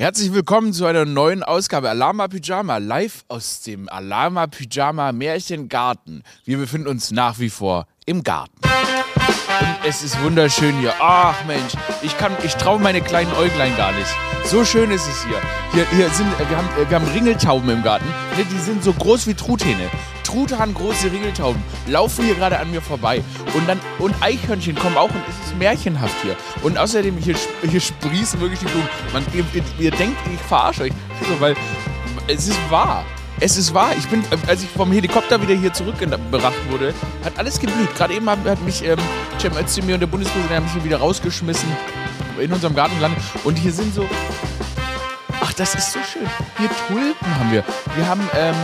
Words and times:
Herzlich 0.00 0.32
willkommen 0.32 0.72
zu 0.72 0.86
einer 0.86 1.04
neuen 1.04 1.42
Ausgabe 1.42 1.90
Alama 1.90 2.26
Pyjama, 2.26 2.78
live 2.78 3.22
aus 3.28 3.60
dem 3.60 3.86
Alama 3.90 4.46
Pyjama 4.46 5.12
Märchengarten. 5.12 6.22
Wir 6.46 6.56
befinden 6.56 6.88
uns 6.88 7.10
nach 7.10 7.38
wie 7.38 7.50
vor 7.50 7.86
im 8.06 8.22
Garten. 8.22 8.54
Und 8.64 9.76
es 9.86 10.02
ist 10.02 10.18
wunderschön 10.22 10.74
hier. 10.78 10.94
Ach 11.00 11.44
Mensch, 11.44 11.74
ich, 12.00 12.14
ich 12.42 12.54
traue 12.54 12.80
meine 12.80 13.02
kleinen 13.02 13.30
Äuglein 13.34 13.76
gar 13.76 13.92
nicht. 13.92 14.08
So 14.46 14.64
schön 14.64 14.90
ist 14.90 15.06
es 15.06 15.22
hier. 15.22 15.36
Hier, 15.74 15.86
hier 15.90 16.08
sind, 16.08 16.30
wir 16.38 16.56
haben, 16.56 16.68
wir 16.88 16.98
haben 16.98 17.08
Ringeltauben 17.08 17.68
im 17.68 17.82
Garten. 17.82 18.06
Die 18.38 18.58
sind 18.58 18.82
so 18.82 18.94
groß 18.94 19.26
wie 19.26 19.34
Truthähne. 19.34 19.90
Truthahn 20.22 20.74
große 20.74 21.10
Ringeltauben 21.12 21.62
laufen 21.86 22.24
hier 22.24 22.34
gerade 22.34 22.58
an 22.58 22.70
mir 22.70 22.80
vorbei. 22.80 23.22
Und 23.54 23.68
dann 23.68 23.80
und 23.98 24.14
Eichhörnchen 24.20 24.74
kommen 24.76 24.96
auch 24.96 25.10
und 25.10 25.22
es 25.28 25.48
ist 25.48 25.58
märchenhaft 25.58 26.14
hier. 26.22 26.36
Und 26.62 26.78
außerdem 26.78 27.16
hier, 27.16 27.34
hier 27.68 27.80
sprießen 27.80 28.40
wirklich 28.40 28.60
die 28.60 28.66
Blumen. 28.66 28.88
Man, 29.12 29.24
ihr, 29.32 29.44
ihr, 29.78 29.90
denkt, 29.90 30.16
ich 30.32 30.40
verarsche 30.40 30.84
euch. 30.84 30.92
Also, 31.20 31.40
weil 31.40 31.56
es 32.28 32.48
ist 32.48 32.58
wahr. 32.70 33.04
Es 33.40 33.56
ist 33.56 33.72
wahr. 33.72 33.92
Ich 33.98 34.06
bin, 34.08 34.22
als 34.46 34.62
ich 34.62 34.68
vom 34.68 34.92
Helikopter 34.92 35.40
wieder 35.40 35.54
hier 35.54 35.72
zurückgebracht 35.72 36.70
wurde, 36.70 36.94
hat 37.24 37.38
alles 37.38 37.58
geblüht. 37.58 37.94
Gerade 37.96 38.14
eben 38.14 38.28
hat, 38.28 38.62
mich 38.64 38.84
ähm, 38.84 38.98
Cem 39.38 39.56
Özdemir 39.56 39.94
und 39.94 40.00
der 40.00 40.06
Bundespräsident 40.06 40.56
haben 40.56 40.64
mich 40.64 40.74
hier 40.74 40.84
wieder 40.84 40.98
rausgeschmissen 40.98 41.68
in 42.40 42.52
unserem 42.52 42.74
Garten. 42.74 42.94
Und 43.44 43.56
hier 43.56 43.72
sind 43.72 43.94
so 43.94 44.06
das 45.60 45.74
ist 45.74 45.92
so 45.92 45.98
schön. 46.02 46.26
Hier 46.56 46.70
Tulpen 46.88 47.38
haben 47.38 47.52
wir. 47.52 47.62
Wir 47.94 48.08
haben, 48.08 48.22
ähm, 48.34 48.54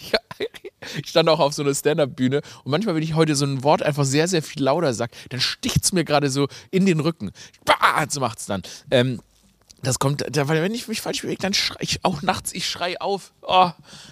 Ich 1.03 1.09
stand 1.09 1.31
auch 1.31 1.41
auf 1.41 1.55
so 1.55 1.63
einer 1.63 1.75
Stand-Up-Bühne 1.75 2.43
und 2.65 2.71
manchmal, 2.71 2.95
wenn 2.95 3.03
ich 3.03 3.15
heute 3.15 3.35
so 3.35 3.47
ein 3.47 3.63
Wort 3.63 3.83
einfach 3.83 4.05
sehr, 4.05 4.29
sehr 4.29 4.43
viel 4.43 4.63
lauter 4.63 4.93
sage, 4.93 5.13
dann 5.31 5.41
sticht 5.41 5.83
es 5.83 5.93
mir 5.93 6.05
gerade 6.05 6.29
so 6.29 6.47
in 6.71 6.85
den 6.85 7.01
Rücken. 7.01 7.31
Bah, 7.65 8.05
so 8.09 8.21
macht 8.21 8.39
es 8.39 8.47
dann. 8.47 8.63
Ähm, 8.91 9.21
das 9.85 9.99
kommt, 9.99 10.25
wenn 10.35 10.75
ich 10.75 10.89
mich 10.89 11.01
falsch 11.01 11.23
bewege, 11.23 11.41
dann 11.41 11.55
schrei 11.55 11.77
ich 11.81 12.05
auch 12.05 12.23
nachts, 12.23 12.53
ich 12.53 12.69
schrei 12.69 13.01
auf. 13.01 13.33
Oh, 13.43 13.71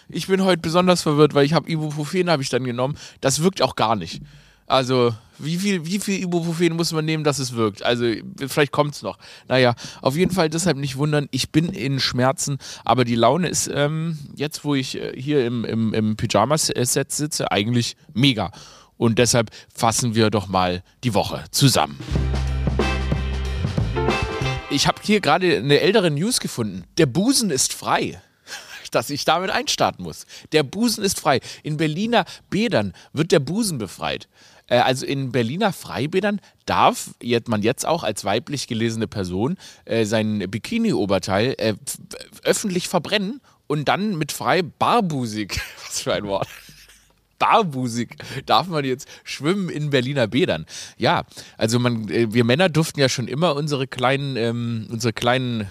ich 0.09 0.27
bin 0.27 0.45
heute 0.45 0.61
besonders 0.61 1.03
verwirrt, 1.03 1.35
weil 1.35 1.45
ich 1.45 1.53
habe 1.53 1.71
Ibuprofen 1.71 2.31
habe 2.31 2.43
ich 2.43 2.49
dann 2.49 2.65
genommen. 2.65 2.97
Das 3.21 3.43
wirkt 3.43 3.63
auch 3.63 3.77
gar 3.77 3.97
nicht. 3.97 4.23
Also, 4.67 5.15
wie 5.39 5.59
viel, 5.59 5.85
wie 5.85 5.99
viel 5.99 6.23
Ibuprofen 6.23 6.77
muss 6.77 6.93
man 6.93 7.05
nehmen, 7.05 7.25
dass 7.25 7.39
es 7.39 7.53
wirkt? 7.53 7.83
Also, 7.83 8.11
vielleicht 8.47 8.73
kommt 8.73 8.95
es 8.95 9.03
noch. 9.03 9.19
Naja, 9.49 9.75
auf 10.01 10.17
jeden 10.17 10.33
Fall 10.33 10.49
deshalb 10.49 10.77
nicht 10.77 10.97
wundern. 10.97 11.29
Ich 11.31 11.51
bin 11.51 11.69
in 11.71 12.01
Schmerzen, 12.01 12.59
aber 12.85 13.05
die 13.05 13.17
Laune 13.17 13.49
ist 13.49 13.71
ähm, 13.73 14.19
jetzt, 14.35 14.65
wo 14.65 14.75
ich 14.75 14.97
äh, 14.97 15.13
hier 15.21 15.45
im, 15.45 15.65
im, 15.65 15.93
im 15.93 16.17
Pyjamas-Set 16.17 17.13
sitze, 17.13 17.51
eigentlich 17.51 17.97
mega. 18.15 18.51
Und 18.97 19.19
deshalb 19.19 19.51
fassen 19.75 20.15
wir 20.15 20.31
doch 20.31 20.47
mal 20.47 20.83
die 21.03 21.13
Woche 21.13 21.45
zusammen 21.51 21.99
ich 24.73 24.87
habe 24.87 25.01
hier 25.03 25.21
gerade 25.21 25.57
eine 25.57 25.81
ältere 25.81 26.11
News 26.11 26.41
gefunden. 26.41 26.85
Der 26.99 27.07
Busen 27.07 27.51
ist 27.51 27.73
frei. 27.73 28.21
Dass 28.91 29.11
ich 29.11 29.25
damit 29.25 29.51
einstarten 29.51 30.05
muss. 30.05 30.27
Der 30.53 30.63
Busen 30.63 31.05
ist 31.05 31.21
frei. 31.21 31.41
In 31.63 31.77
Berliner 31.77 32.25
Bädern 32.51 32.93
wird 33.13 33.33
der 33.33 33.41
Busen 33.41 33.79
befreit. 33.79 34.29
Äh, 34.67 34.79
also 34.79 35.07
in 35.07 35.33
Berliner 35.33 35.73
Freibädern 35.73 36.41
darf 36.67 37.11
man 37.47 37.63
jetzt 37.63 37.87
auch 37.87 38.03
als 38.03 38.25
weiblich 38.25 38.67
gelesene 38.67 39.07
Person 39.07 39.57
äh, 39.85 40.05
sein 40.05 40.39
Bikini-Oberteil 40.51 41.55
äh, 41.59 41.75
öffentlich 42.43 42.89
verbrennen 42.89 43.41
und 43.67 43.89
dann 43.89 44.17
mit 44.17 44.33
frei 44.33 44.63
barbusig, 44.63 45.61
was 45.87 46.01
für 46.01 46.15
ein 46.15 46.25
Wort, 46.25 46.49
barbusig 47.43 48.17
darf 48.47 48.69
man 48.69 48.85
jetzt 48.85 49.09
schwimmen 49.25 49.69
in 49.69 49.91
Berliner 49.91 50.29
Bädern. 50.29 50.65
Ja, 50.97 51.25
also 51.59 51.81
man, 51.81 52.09
äh, 52.09 52.33
wir 52.33 52.45
Männer 52.45 52.69
durften 52.69 53.01
ja 53.01 53.09
schon 53.09 53.27
immer 53.27 53.57
unsere 53.57 53.89
kleinen, 53.89 54.37
ähm, 54.37 54.87
unsere 54.91 55.13
kleinen 55.13 55.67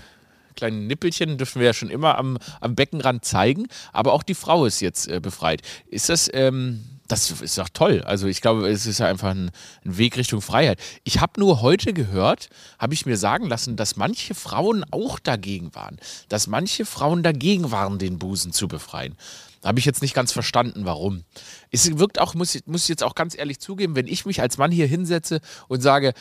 kleinen 0.57 0.85
Nippelchen 0.85 1.37
dürfen 1.37 1.61
wir 1.61 1.67
ja 1.67 1.73
schon 1.73 1.89
immer 1.89 2.17
am, 2.17 2.37
am 2.59 2.75
Beckenrand 2.75 3.23
zeigen, 3.23 3.67
aber 3.93 4.11
auch 4.11 4.21
die 4.21 4.35
Frau 4.35 4.65
ist 4.65 4.81
jetzt 4.81 5.07
äh, 5.07 5.21
befreit. 5.21 5.61
Ist 5.87 6.09
das, 6.09 6.29
ähm, 6.33 6.83
das 7.07 7.31
ist 7.31 7.57
doch 7.57 7.69
toll. 7.69 8.03
Also 8.05 8.27
ich 8.27 8.41
glaube, 8.41 8.69
es 8.69 8.85
ist 8.85 8.99
ja 8.99 9.07
einfach 9.07 9.29
ein, 9.29 9.51
ein 9.85 9.97
Weg 9.97 10.17
Richtung 10.17 10.41
Freiheit. 10.41 10.77
Ich 11.05 11.21
habe 11.21 11.39
nur 11.39 11.61
heute 11.61 11.93
gehört, 11.93 12.49
habe 12.79 12.93
ich 12.93 13.05
mir 13.05 13.17
sagen 13.17 13.47
lassen, 13.47 13.77
dass 13.77 13.95
manche 13.95 14.35
Frauen 14.35 14.83
auch 14.91 15.19
dagegen 15.19 15.73
waren. 15.73 15.97
Dass 16.27 16.47
manche 16.47 16.85
Frauen 16.85 17.23
dagegen 17.23 17.71
waren, 17.71 17.97
den 17.97 18.19
Busen 18.19 18.51
zu 18.51 18.67
befreien. 18.67 19.15
Habe 19.63 19.79
ich 19.79 19.85
jetzt 19.85 20.01
nicht 20.01 20.13
ganz 20.13 20.31
verstanden, 20.31 20.85
warum. 20.85 21.23
Es 21.69 21.97
wirkt 21.97 22.19
auch, 22.19 22.33
muss, 22.33 22.57
muss 22.65 22.83
ich 22.83 22.89
jetzt 22.89 23.03
auch 23.03 23.15
ganz 23.15 23.37
ehrlich 23.37 23.59
zugeben, 23.59 23.95
wenn 23.95 24.07
ich 24.07 24.25
mich 24.25 24.41
als 24.41 24.57
Mann 24.57 24.71
hier 24.71 24.87
hinsetze 24.87 25.39
und 25.67 25.81
sage, 25.81 26.13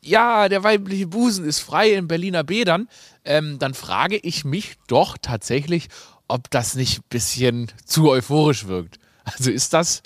ja, 0.00 0.48
der 0.48 0.64
weibliche 0.64 1.06
Busen 1.06 1.44
ist 1.44 1.60
frei 1.60 1.92
in 1.92 2.08
Berliner 2.08 2.42
Bädern, 2.42 2.88
ähm, 3.24 3.58
dann 3.60 3.72
frage 3.72 4.16
ich 4.16 4.44
mich 4.44 4.74
doch 4.88 5.16
tatsächlich, 5.20 5.88
ob 6.26 6.50
das 6.50 6.74
nicht 6.74 6.98
ein 6.98 7.04
bisschen 7.08 7.72
zu 7.84 8.10
euphorisch 8.10 8.66
wirkt. 8.66 8.98
Also 9.24 9.50
ist 9.50 9.72
das, 9.72 10.02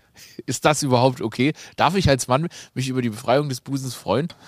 ist 0.47 0.65
das 0.65 0.83
überhaupt 0.83 1.21
okay? 1.21 1.53
Darf 1.77 1.95
ich 1.95 2.09
als 2.09 2.29
Mann 2.29 2.49
mich 2.75 2.89
über 2.89 3.03
die 3.03 3.11
Befreiung 3.11 3.49
des 3.49 3.61
Busens 3.61 3.95
freuen? 3.95 4.29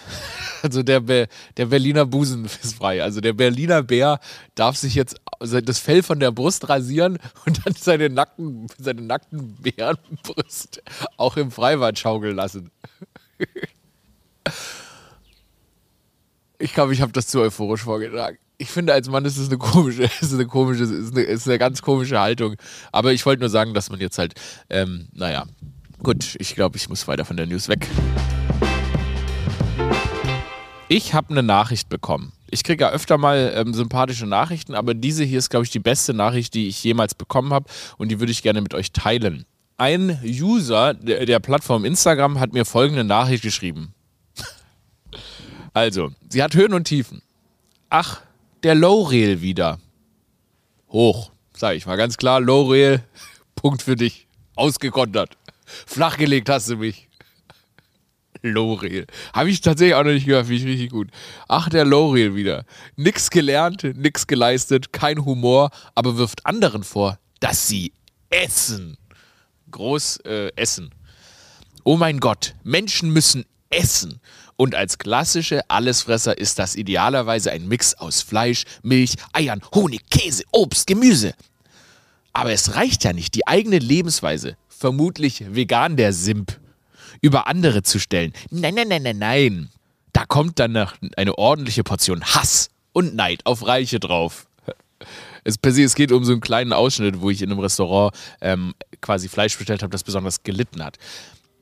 Also 0.61 0.83
der, 0.83 0.99
Be 0.99 1.29
der 1.57 1.67
Berliner 1.67 2.05
Busen 2.05 2.45
ist 2.45 2.75
frei. 2.75 3.01
Also 3.01 3.21
der 3.21 3.33
Berliner 3.33 3.85
Bär 3.85 4.19
darf 4.57 4.77
sich 4.77 4.97
jetzt 4.97 5.15
das 5.39 5.79
Fell 5.79 6.03
von 6.03 6.19
der 6.19 6.33
Brust 6.33 6.69
rasieren 6.69 7.19
und 7.47 7.65
dann 7.65 7.75
seine 7.75 8.11
nackten, 8.11 8.67
seine 8.77 9.03
nackten 9.03 9.55
Bärenbrust 9.55 10.83
auch 11.17 11.37
im 11.37 11.53
Freibad 11.53 11.97
schaukeln 11.97 12.35
lassen. 12.35 12.73
Ich 16.61 16.75
glaube, 16.75 16.93
ich 16.93 17.03
habe 17.03 17.13
das 17.13 17.29
zu 17.29 17.41
euphorisch 17.41 17.85
vorgetragen 17.85 18.39
ich 18.59 18.71
finde, 18.71 18.93
als 18.93 19.09
Mann 19.09 19.25
ist 19.25 19.39
es 19.39 19.49
eine 19.49 19.57
komische, 19.57 20.03
ist 20.21 20.35
eine 20.35 20.47
komische, 20.47 20.83
ist 20.83 21.13
eine, 21.13 21.23
ist 21.23 21.49
eine 21.49 21.59
ganz 21.59 21.81
komische 21.81 22.21
Haltung. 22.21 22.57
Aber 22.93 23.13
ich 23.13 23.25
wollte 23.25 23.41
nur 23.41 23.49
sagen, 23.49 23.73
dass 23.73 23.89
man 23.89 24.01
jetzt 24.01 24.19
halt, 24.19 24.35
ähm, 24.69 25.09
naja, 25.13 25.47
gut, 26.03 26.37
ich 26.39 26.55
glaube, 26.55 26.77
ich 26.77 26.89
muss 26.89 27.07
weiter 27.09 27.25
von 27.25 27.37
der 27.37 27.47
News 27.47 27.69
weg. 27.69 27.87
Ich 30.89 31.15
habe 31.15 31.31
eine 31.31 31.43
Nachricht 31.43 31.89
bekommen. 31.89 32.33
Ich 32.51 32.65
kriege 32.65 32.85
ja 32.85 32.91
öfter 32.91 33.19
mal 33.19 33.53
ähm, 33.55 33.75
sympathische 33.75 34.27
Nachrichten, 34.27 34.75
aber 34.75 34.95
diese 34.95 35.23
hier 35.23 35.39
ist, 35.39 35.51
glaube 35.51 35.65
ich, 35.65 35.71
die 35.71 35.81
beste 35.81 36.15
Nachricht, 36.15 36.55
die 36.55 36.67
ich 36.67 36.83
jemals 36.83 37.15
bekommen 37.15 37.53
habe 37.53 37.67
und 37.99 38.09
die 38.09 38.21
würde 38.21 38.33
ich 38.33 38.43
gerne 38.43 38.63
mit 38.63 38.75
euch 38.75 38.91
teilen. 38.93 39.45
Ein 39.77 40.19
User 40.25 40.95
der, 40.95 41.27
der 41.27 41.39
Plattform 41.41 41.85
Instagram 41.85 42.41
hat 42.41 42.55
mir 42.55 42.65
folgende 42.65 43.05
Nachricht 43.05 43.43
geschrieben. 43.43 43.95
Also, 45.75 46.11
sie 46.29 46.43
hat 46.43 46.55
Höhen 46.55 46.73
und 46.73 46.85
Tiefen. 46.85 47.23
Ach, 47.89 48.23
der 48.63 48.75
Low-Rail 48.75 49.41
wieder. 49.41 49.79
Hoch, 50.91 51.31
sag 51.55 51.77
ich 51.77 51.87
mal 51.87 51.97
ganz 51.97 52.17
klar. 52.17 52.41
Low-Rail, 52.41 53.03
Punkt 53.55 53.83
für 53.83 53.97
dich. 53.97 54.27
Ausgekontert. 54.55 55.37
Flachgelegt 55.87 56.49
hast 56.49 56.69
du 56.71 56.77
mich. 56.77 57.09
Lorel. 58.43 59.07
Habe 59.33 59.51
ich 59.51 59.61
tatsächlich 59.61 59.95
auch 59.95 60.05
noch 60.05 60.13
nicht 60.13 60.27
gehört, 60.27 60.47
finde 60.47 60.63
ich 60.63 60.69
richtig 60.69 60.91
gut. 60.91 61.09
Ach, 61.49 61.69
der 61.69 61.85
Lorel 61.85 62.35
wieder. 62.35 62.65
Nix 62.97 63.31
gelernt, 63.31 63.83
nix 63.97 64.27
geleistet, 64.27 64.93
kein 64.93 65.25
Humor, 65.25 65.71
aber 65.95 66.17
wirft 66.17 66.47
anderen 66.47 66.85
vor, 66.85 67.19
dass 67.41 67.69
sie 67.69 67.93
essen. 68.31 68.97
Groß 69.71 70.19
äh, 70.25 70.53
essen. 70.57 70.91
Oh 71.85 71.97
mein 71.97 72.21
Gott, 72.21 72.55
Menschen 72.65 73.11
müssen 73.13 73.45
essen. 73.71 74.21
Und 74.61 74.75
als 74.75 74.99
klassische 74.99 75.61
Allesfresser 75.71 76.37
ist 76.37 76.59
das 76.59 76.75
idealerweise 76.75 77.53
ein 77.53 77.69
Mix 77.69 77.95
aus 77.95 78.23
Fleisch, 78.23 78.65
Milch, 78.83 79.15
Eiern, 79.33 79.63
Honig, 79.73 80.11
Käse, 80.11 80.43
Obst, 80.51 80.89
Gemüse. 80.89 81.33
Aber 82.33 82.51
es 82.51 82.75
reicht 82.75 83.05
ja 83.05 83.13
nicht, 83.13 83.37
die 83.37 83.47
eigene 83.47 83.79
Lebensweise, 83.79 84.57
vermutlich 84.69 85.55
vegan 85.55 85.97
der 85.97 86.13
Simp, 86.13 86.59
über 87.21 87.47
andere 87.47 87.85
zu 87.85 88.01
stellen. 88.01 88.33
Nein, 88.51 88.75
nein, 88.75 88.89
nein, 88.89 89.05
nein, 89.05 89.19
nein. 89.19 89.69
Da 90.13 90.25
kommt 90.25 90.59
dann 90.59 90.89
eine 91.17 91.39
ordentliche 91.39 91.85
Portion 91.85 92.25
Hass 92.25 92.71
und 92.93 93.15
Neid 93.15 93.47
auf 93.47 93.65
Reiche 93.65 94.01
drauf. 94.01 94.49
Es, 95.45 95.57
es 95.63 95.95
geht 95.95 96.11
um 96.11 96.25
so 96.25 96.33
einen 96.33 96.41
kleinen 96.41 96.73
Ausschnitt, 96.73 97.21
wo 97.21 97.31
ich 97.31 97.43
in 97.43 97.53
einem 97.53 97.61
Restaurant 97.61 98.13
ähm, 98.41 98.75
quasi 99.01 99.29
Fleisch 99.29 99.57
bestellt 99.57 99.85
habe, 99.85 99.93
das 99.93 100.03
besonders 100.03 100.43
gelitten 100.43 100.83
hat. 100.85 100.99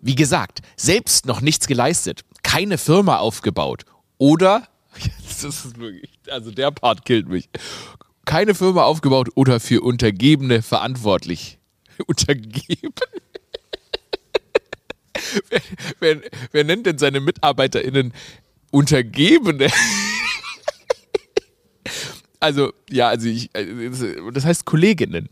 Wie 0.00 0.14
gesagt, 0.14 0.60
selbst 0.76 1.26
noch 1.26 1.40
nichts 1.40 1.66
geleistet, 1.66 2.22
keine 2.46 2.78
Firma 2.78 3.18
aufgebaut 3.18 3.84
oder, 4.18 4.68
wirklich, 5.76 6.10
also 6.30 6.52
der 6.52 6.70
Part 6.70 7.04
killt 7.04 7.28
mich, 7.28 7.48
keine 8.24 8.54
Firma 8.54 8.84
aufgebaut 8.84 9.30
oder 9.34 9.58
für 9.58 9.82
Untergebene 9.82 10.62
verantwortlich. 10.62 11.58
Untergeben? 12.06 12.94
wer, 15.50 15.60
wer, 15.98 16.20
wer 16.52 16.64
nennt 16.64 16.86
denn 16.86 16.98
seine 16.98 17.18
MitarbeiterInnen 17.20 18.12
Untergebene? 18.70 19.68
also, 22.38 22.72
ja, 22.90 23.08
also 23.08 23.26
ich, 23.28 23.52
äh, 23.54 23.90
das 24.32 24.44
heißt 24.44 24.64
Kolleginnen. 24.64 25.30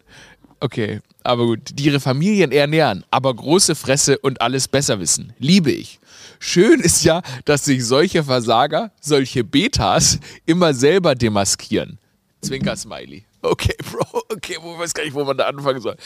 Okay, 0.65 1.01
aber 1.25 1.45
gut, 1.45 1.61
die 1.75 1.85
ihre 1.85 2.01
Familien 2.01 2.51
ernähren, 2.51 3.05
aber 3.11 3.35
große 3.35 3.75
Fresse 3.75 4.17
und 4.17 4.41
alles 4.41 4.67
besser 4.67 4.99
wissen. 4.99 5.35
Liebe 5.39 5.71
ich. 5.71 6.01
Schön 6.41 6.81
ist 6.81 7.05
ja, 7.05 7.21
dass 7.45 7.67
sich 7.67 7.85
solche 7.85 8.25
Versager, 8.25 8.91
solche 8.99 9.45
Betas 9.45 10.21
immer 10.47 10.73
selber 10.73 11.15
demaskieren. 11.17 11.99
Zwinker-Smiley. 12.41 13.27
Okay, 13.43 13.75
Bro, 13.93 14.23
okay, 14.31 14.57
wo 14.63 14.79
weiß 14.79 14.95
gar 14.95 15.05
nicht, 15.05 15.13
wo 15.13 15.23
man 15.23 15.37
da 15.37 15.45
anfangen 15.45 15.83
soll. 15.83 15.97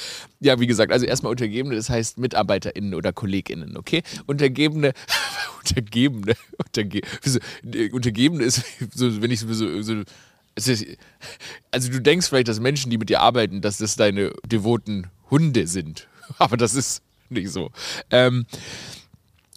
Ja, 0.41 0.59
wie 0.59 0.67
gesagt, 0.67 0.91
also 0.91 1.07
erstmal 1.07 1.31
Untergebene, 1.31 1.77
das 1.77 1.89
heißt 1.89 2.19
MitarbeiterInnen 2.19 2.95
oder 2.95 3.13
KollegInnen, 3.13 3.77
okay? 3.77 4.03
Untergebene, 4.27 4.93
Untergebene, 5.61 6.35
Unterge 6.59 7.03
wieso, 7.23 7.39
Untergebene 7.93 8.43
ist 8.43 8.65
so, 8.93 9.23
wenn 9.23 9.31
ich 9.31 9.39
so, 9.39 9.83
so 9.83 10.03
also 11.71 11.91
du 11.91 12.01
denkst 12.01 12.29
vielleicht, 12.29 12.49
dass 12.49 12.61
Menschen, 12.61 12.91
die 12.91 12.99
mit 12.99 13.09
dir 13.09 13.21
arbeiten, 13.21 13.61
dass 13.61 13.79
das 13.79 13.97
deine 13.97 14.33
devoten 14.47 15.09
Hunde 15.31 15.67
sind. 15.67 16.09
Aber 16.39 16.57
das 16.57 16.75
ist 16.75 17.03
nicht 17.29 17.51
so. 17.51 17.71
Ähm, 18.11 18.47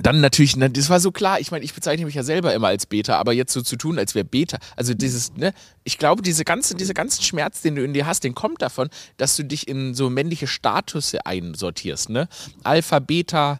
dann 0.01 0.19
natürlich, 0.19 0.55
das 0.57 0.89
war 0.89 0.99
so 0.99 1.11
klar, 1.11 1.39
ich 1.39 1.51
meine, 1.51 1.63
ich 1.63 1.73
bezeichne 1.73 2.05
mich 2.05 2.15
ja 2.15 2.23
selber 2.23 2.53
immer 2.53 2.69
als 2.69 2.87
Beta, 2.87 3.17
aber 3.17 3.33
jetzt 3.33 3.53
so 3.53 3.61
zu 3.61 3.75
tun, 3.75 3.99
als 3.99 4.15
wäre 4.15 4.25
Beta, 4.25 4.57
also 4.75 4.95
dieses, 4.95 5.35
ne, 5.35 5.53
ich 5.83 5.99
glaube, 5.99 6.23
diese 6.23 6.43
ganze, 6.43 6.73
dieser 6.73 6.95
ganze 6.95 7.21
Schmerz, 7.21 7.61
den 7.61 7.75
du 7.75 7.83
in 7.83 7.93
dir 7.93 8.07
hast, 8.07 8.23
den 8.23 8.33
kommt 8.33 8.63
davon, 8.63 8.89
dass 9.17 9.35
du 9.35 9.43
dich 9.43 9.67
in 9.67 9.93
so 9.93 10.09
männliche 10.09 10.47
Statusse 10.47 11.25
einsortierst, 11.25 12.09
ne? 12.09 12.27
Alpha, 12.63 12.97
Beta, 12.99 13.59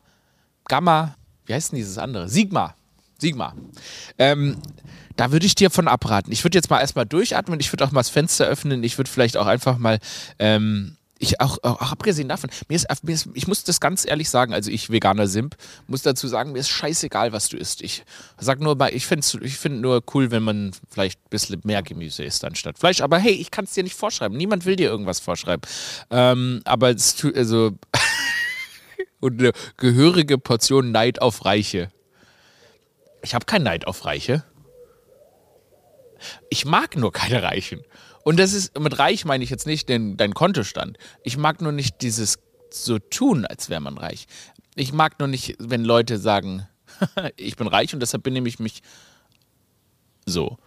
Gamma, 0.66 1.16
wie 1.46 1.54
heißt 1.54 1.72
denn 1.72 1.78
dieses 1.78 1.98
andere? 1.98 2.28
Sigma. 2.28 2.76
Sigma. 3.22 3.56
Ähm, 4.18 4.58
da 5.16 5.32
würde 5.32 5.46
ich 5.46 5.56
dir 5.56 5.70
von 5.70 5.88
abraten. 5.88 6.32
Ich 6.32 6.44
würde 6.44 6.58
jetzt 6.58 6.70
mal 6.70 6.80
erstmal 6.80 7.06
durchatmen, 7.06 7.60
ich 7.60 7.72
würde 7.72 7.86
auch 7.86 7.92
mal 7.92 8.00
das 8.02 8.10
Fenster 8.10 8.46
öffnen, 8.46 8.84
ich 8.84 8.98
würde 8.98 9.10
vielleicht 9.10 9.38
auch 9.38 9.48
einfach 9.48 9.78
mal 9.78 10.00
ähm, 10.40 10.98
ich 11.22 11.40
auch, 11.40 11.60
auch, 11.62 11.92
abgesehen 11.92 12.30
davon, 12.30 12.50
mir 12.68 12.76
ist, 12.76 12.88
mir 13.04 13.14
ist, 13.14 13.30
ich 13.36 13.48
muss 13.48 13.64
das 13.64 13.80
ganz 13.80 14.06
ehrlich 14.08 14.30
sagen, 14.30 14.54
also 14.54 14.72
ich 14.72 14.90
veganer 14.90 15.28
Simp, 15.28 15.56
muss 15.86 16.02
dazu 16.02 16.28
sagen, 16.28 16.52
mir 16.52 16.60
ist 16.60 16.70
scheißegal, 16.70 17.32
was 17.32 17.48
du 17.48 17.58
isst. 17.58 17.84
Ich 17.84 18.04
sag 18.40 18.60
nur 18.60 18.76
mal, 18.76 18.92
ich 18.92 19.06
finde 19.06 19.26
ich 19.44 19.58
find 19.58 19.82
nur 19.82 20.04
cool, 20.16 20.32
wenn 20.32 20.42
man 20.42 20.72
vielleicht 20.90 21.20
ein 21.20 21.30
bisschen 21.30 21.62
mehr 21.64 21.84
Gemüse 21.84 22.24
isst 22.24 22.44
anstatt 22.44 22.80
Fleisch. 22.80 23.02
Aber 23.02 23.20
hey, 23.20 23.34
ich 23.34 23.52
kann 23.52 23.66
es 23.66 23.74
dir 23.74 23.84
nicht 23.84 23.96
vorschreiben. 23.96 24.36
Niemand 24.36 24.66
will 24.66 24.76
dir 24.76 24.90
irgendwas 24.90 25.20
vorschreiben. 25.20 25.62
Ähm, 26.10 26.62
aber 26.66 26.90
es 26.90 27.16
tut, 27.16 27.36
also 27.38 27.78
und 29.20 29.40
eine 29.40 29.52
gehörige 29.78 30.40
Portion 30.40 30.92
Neid 30.92 31.22
auf 31.22 31.46
Reiche. 31.46 31.92
Ich 33.22 33.34
habe 33.34 33.46
keinen 33.46 33.64
Neid 33.64 33.86
auf 33.88 34.06
Reiche. 34.06 34.44
Ich 36.50 36.66
mag 36.66 36.96
nur 36.96 37.12
keine 37.12 37.44
Reichen. 37.44 37.82
Und 38.24 38.40
das 38.40 38.54
ist, 38.54 38.78
mit 38.80 39.00
reich 39.00 39.26
meine 39.26 39.44
ich 39.44 39.50
jetzt 39.50 39.66
nicht 39.66 39.90
den, 39.90 40.18
deinen 40.18 40.34
Kontostand. 40.34 40.98
Ich 41.24 41.38
mag 41.38 41.62
nur 41.62 41.72
nicht 41.72 42.02
dieses 42.02 42.38
so 42.72 43.00
tun, 43.00 43.46
als 43.46 43.70
wäre 43.70 43.82
man 43.82 43.98
reich. 43.98 44.28
Ich 44.76 44.94
mag 44.94 45.20
nur 45.20 45.28
nicht, 45.28 45.56
wenn 45.60 45.84
Leute 45.84 46.18
sagen, 46.18 46.68
ich 47.36 47.56
bin 47.56 47.68
reich 47.68 47.94
und 47.94 48.00
deshalb 48.00 48.24
benehme 48.24 48.48
ich 48.48 48.60
mich 48.60 48.82
so. 50.26 50.58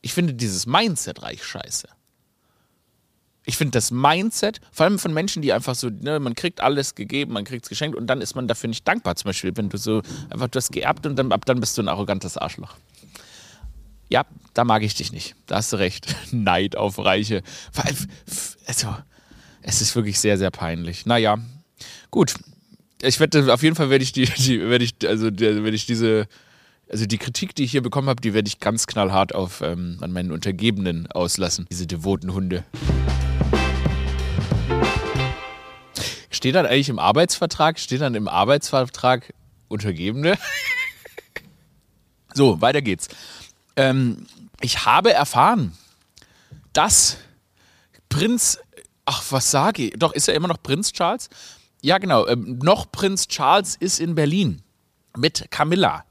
Ich 0.00 0.12
finde 0.12 0.34
dieses 0.34 0.66
Mindset 0.66 1.22
reich 1.22 1.44
scheiße. 1.44 1.88
Ich 3.48 3.56
finde 3.56 3.70
das 3.70 3.90
Mindset, 3.90 4.60
vor 4.72 4.84
allem 4.84 4.98
von 4.98 5.14
Menschen, 5.14 5.40
die 5.40 5.54
einfach 5.54 5.74
so, 5.74 5.88
ne, 5.88 6.20
man 6.20 6.34
kriegt 6.34 6.60
alles 6.60 6.94
gegeben, 6.94 7.32
man 7.32 7.44
kriegt 7.44 7.64
es 7.64 7.70
geschenkt 7.70 7.96
und 7.96 8.06
dann 8.06 8.20
ist 8.20 8.34
man 8.34 8.46
dafür 8.46 8.68
nicht 8.68 8.86
dankbar. 8.86 9.16
Zum 9.16 9.30
Beispiel, 9.30 9.56
wenn 9.56 9.70
du 9.70 9.78
so 9.78 10.02
einfach, 10.28 10.48
du 10.48 10.58
hast 10.58 10.70
geerbt 10.70 11.06
und 11.06 11.16
dann 11.16 11.32
ab 11.32 11.46
dann 11.46 11.58
bist 11.58 11.78
du 11.78 11.82
ein 11.82 11.88
arrogantes 11.88 12.36
Arschloch. 12.36 12.76
Ja, 14.10 14.26
da 14.52 14.64
mag 14.64 14.82
ich 14.82 14.94
dich 14.94 15.12
nicht. 15.12 15.34
Da 15.46 15.56
hast 15.56 15.72
du 15.72 15.78
recht. 15.78 16.14
Neid 16.30 16.76
auf 16.76 16.98
Reiche. 16.98 17.42
Also, 18.66 18.94
es 19.62 19.80
ist 19.80 19.96
wirklich 19.96 20.20
sehr, 20.20 20.36
sehr 20.36 20.50
peinlich. 20.50 21.06
Naja, 21.06 21.38
gut. 22.10 22.34
Ich 23.00 23.18
werde 23.18 23.50
auf 23.54 23.62
jeden 23.62 23.76
Fall 23.76 23.88
werde 23.88 24.04
ich 24.04 24.12
die, 24.12 24.26
die 24.26 24.60
werde 24.60 24.84
ich, 24.84 24.94
also 25.06 25.24
werde 25.24 25.70
ich 25.70 25.86
diese, 25.86 26.28
also 26.90 27.06
die 27.06 27.16
Kritik, 27.16 27.54
die 27.54 27.64
ich 27.64 27.70
hier 27.70 27.82
bekommen 27.82 28.10
habe, 28.10 28.20
die 28.20 28.34
werde 28.34 28.48
ich 28.48 28.60
ganz 28.60 28.86
knallhart 28.86 29.34
auf 29.34 29.62
ähm, 29.62 29.96
an 30.02 30.12
meinen 30.12 30.32
Untergebenen 30.32 31.06
auslassen. 31.06 31.66
Diese 31.70 31.86
devoten 31.86 32.34
Hunde. 32.34 32.64
Steht 36.30 36.54
dann 36.54 36.66
eigentlich 36.66 36.88
im 36.88 36.98
Arbeitsvertrag, 36.98 37.78
steht 37.80 38.00
dann 38.00 38.14
im 38.14 38.28
Arbeitsvertrag 38.28 39.34
Untergebene? 39.68 40.38
so, 42.34 42.60
weiter 42.60 42.80
geht's. 42.80 43.08
Ähm, 43.76 44.26
ich 44.60 44.84
habe 44.84 45.12
erfahren, 45.12 45.76
dass 46.72 47.16
Prinz, 48.08 48.58
ach, 49.04 49.24
was 49.30 49.50
sage 49.50 49.86
ich? 49.86 49.92
Doch, 49.98 50.12
ist 50.12 50.28
er 50.28 50.34
immer 50.34 50.48
noch 50.48 50.62
Prinz 50.62 50.92
Charles? 50.92 51.28
Ja, 51.82 51.98
genau. 51.98 52.26
Ähm, 52.26 52.58
noch 52.62 52.90
Prinz 52.90 53.28
Charles 53.28 53.76
ist 53.76 54.00
in 54.00 54.14
Berlin 54.14 54.62
mit 55.16 55.50
Camilla. 55.50 56.04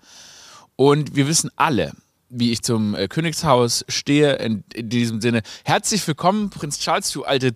Und 0.75 1.15
wir 1.15 1.27
wissen 1.27 1.51
alle, 1.55 1.93
wie 2.29 2.51
ich 2.51 2.61
zum 2.61 2.95
äh, 2.95 3.07
Königshaus 3.07 3.85
stehe. 3.87 4.33
In, 4.35 4.63
in, 4.73 4.89
diesem 4.89 5.21
Sinne, 5.21 5.41
herzlich 5.63 6.05
willkommen, 6.07 6.49
Prinz 6.49 6.79
Charles, 6.79 7.11
du 7.11 7.23
alte 7.23 7.55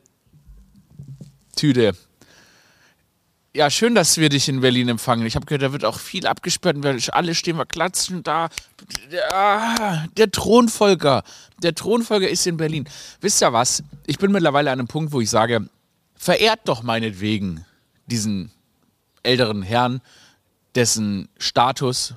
Tüte. 1.56 1.94
Ja, 3.54 3.70
schön, 3.70 3.96
dass 3.96 4.18
wir 4.18 4.30
dich 4.30 4.48
in 4.48 4.62
Berlin 4.62 4.88
empfangen. 4.88 5.25
Ich 5.25 5.36
habe 5.36 5.46
gehört, 5.46 5.62
da 5.62 5.74
wird 5.74 5.84
auch 5.84 6.00
viel 6.00 6.25
abgesperrt. 6.25 6.78
Und 6.78 7.13
alle 7.13 7.36
stehen 7.36 7.58
wir 7.58 7.66
klatschen 7.66 8.24
da. 8.24 8.48
Der 10.16 10.32
Thronfolger. 10.32 11.24
Der 11.62 11.75
Thronfolger 11.75 12.30
ist 12.30 12.48
in 12.48 12.56
Berlin. 12.56 12.88
Wisst 13.20 13.42
ihr 13.42 13.51
was? 13.51 13.84
Ich 14.08 14.20
bin 14.20 14.32
mittlerweile 14.32 14.72
an 14.72 14.80
einem 14.80 14.88
Punkt, 14.88 15.12
wo 15.12 15.20
ich 15.20 15.30
sage, 15.30 15.68
verehrt 16.16 16.62
doch 16.66 16.82
meinetwegen 16.82 17.66
diesen 18.06 18.51
älteren 19.24 19.63
Herrn, 19.63 20.01
dessen 20.75 21.28
Status, 21.38 22.13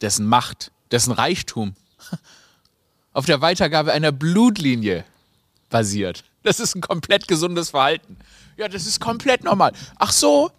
dessen 0.00 0.26
Macht, 0.26 0.70
dessen 0.90 1.12
Reichtum 1.12 1.74
auf 3.12 3.26
der 3.26 3.40
Weitergabe 3.40 3.92
einer 3.92 4.12
Blutlinie 4.12 5.04
basiert. 5.70 6.24
Das 6.42 6.60
ist 6.60 6.74
ein 6.74 6.80
komplett 6.80 7.28
gesundes 7.28 7.70
Verhalten. 7.70 8.16
Ja, 8.56 8.68
das 8.68 8.86
ist 8.86 9.00
komplett 9.00 9.44
normal. 9.44 9.72
Ach 9.96 10.12
so, 10.12 10.50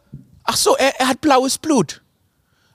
ach 0.43 0.57
so, 0.57 0.75
er, 0.75 1.00
er 1.00 1.07
hat 1.07 1.21
blaues 1.21 1.57
Blut. 1.57 2.01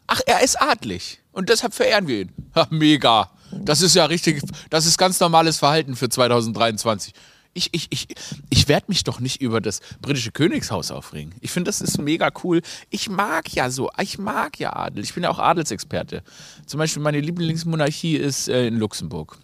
Ach, 0.07 0.21
er 0.27 0.43
ist 0.43 0.61
adlig. 0.61 1.21
Und 1.33 1.49
deshalb 1.49 1.75
verehren 1.75 2.07
wir 2.07 2.23
ihn. 2.23 2.33
Ha, 2.55 2.67
mega. 2.71 3.31
Das 3.51 3.83
ist 3.83 3.95
ja 3.95 4.05
richtig, 4.07 4.43
das 4.71 4.87
ist 4.87 4.99
ganz 4.99 5.21
normales 5.21 5.59
Verhalten 5.59 5.97
für 5.97 6.09
2023. 6.09 7.15
Ich, 7.55 7.69
ich, 7.73 7.87
ich, 7.91 8.09
ich 8.51 8.69
werde 8.69 8.87
mich 8.89 9.05
doch 9.05 9.21
nicht 9.21 9.41
über 9.41 9.61
das 9.61 9.81
britische 10.01 10.33
Königshaus 10.33 10.91
aufregen. 10.91 11.35
Ich 11.41 11.53
finde, 11.53 11.69
das 11.69 11.81
ist 11.81 11.99
mega 11.99 12.31
cool. 12.43 12.63
Ich 12.91 13.09
mag 13.09 13.53
ja 13.55 13.71
so, 13.71 13.91
ich 14.01 14.19
mag 14.19 14.59
ja 14.59 14.75
Adel. 14.75 15.05
Ich 15.05 15.15
bin 15.15 15.23
ja 15.23 15.31
auch 15.31 15.39
Adelsexperte. 15.39 16.23
Zum 16.67 16.79
Beispiel 16.79 17.03
meine 17.03 17.21
Lieblingsmonarchie 17.21 18.17
ist 18.17 18.49
äh, 18.49 18.67
in 18.67 18.77
Luxemburg. 18.79 19.39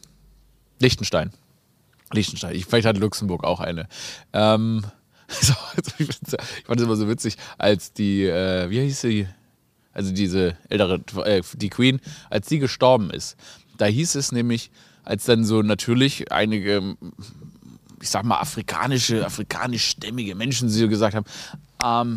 Liechtenstein. 0.80 1.30
Liechtenstein. 2.12 2.56
Ich, 2.56 2.66
vielleicht 2.66 2.86
hat 2.86 2.98
Luxemburg 2.98 3.44
auch 3.44 3.60
eine. 3.60 3.88
Ähm, 4.32 4.84
so, 5.28 5.54
ich 5.98 6.08
fand 6.64 6.80
es 6.80 6.86
immer 6.86 6.96
so 6.96 7.08
witzig, 7.08 7.36
als 7.58 7.92
die, 7.92 8.24
äh, 8.24 8.68
wie 8.70 8.80
hieß 8.80 9.00
sie? 9.00 9.28
Also 9.92 10.12
diese 10.12 10.56
ältere, 10.68 11.00
äh, 11.24 11.42
die 11.54 11.70
Queen, 11.70 12.00
als 12.28 12.48
sie 12.48 12.58
gestorben 12.58 13.10
ist. 13.10 13.36
Da 13.76 13.86
hieß 13.86 14.14
es 14.16 14.32
nämlich, 14.32 14.70
als 15.04 15.24
dann 15.24 15.44
so 15.44 15.62
natürlich 15.62 16.32
einige, 16.32 16.96
ich 18.00 18.10
sag 18.10 18.24
mal, 18.24 18.38
afrikanische, 18.38 19.24
afrikanischstämmige 19.24 20.34
Menschen 20.34 20.68
sie 20.68 20.80
so 20.80 20.88
gesagt 20.88 21.14
haben, 21.14 21.26
ähm, 21.84 22.16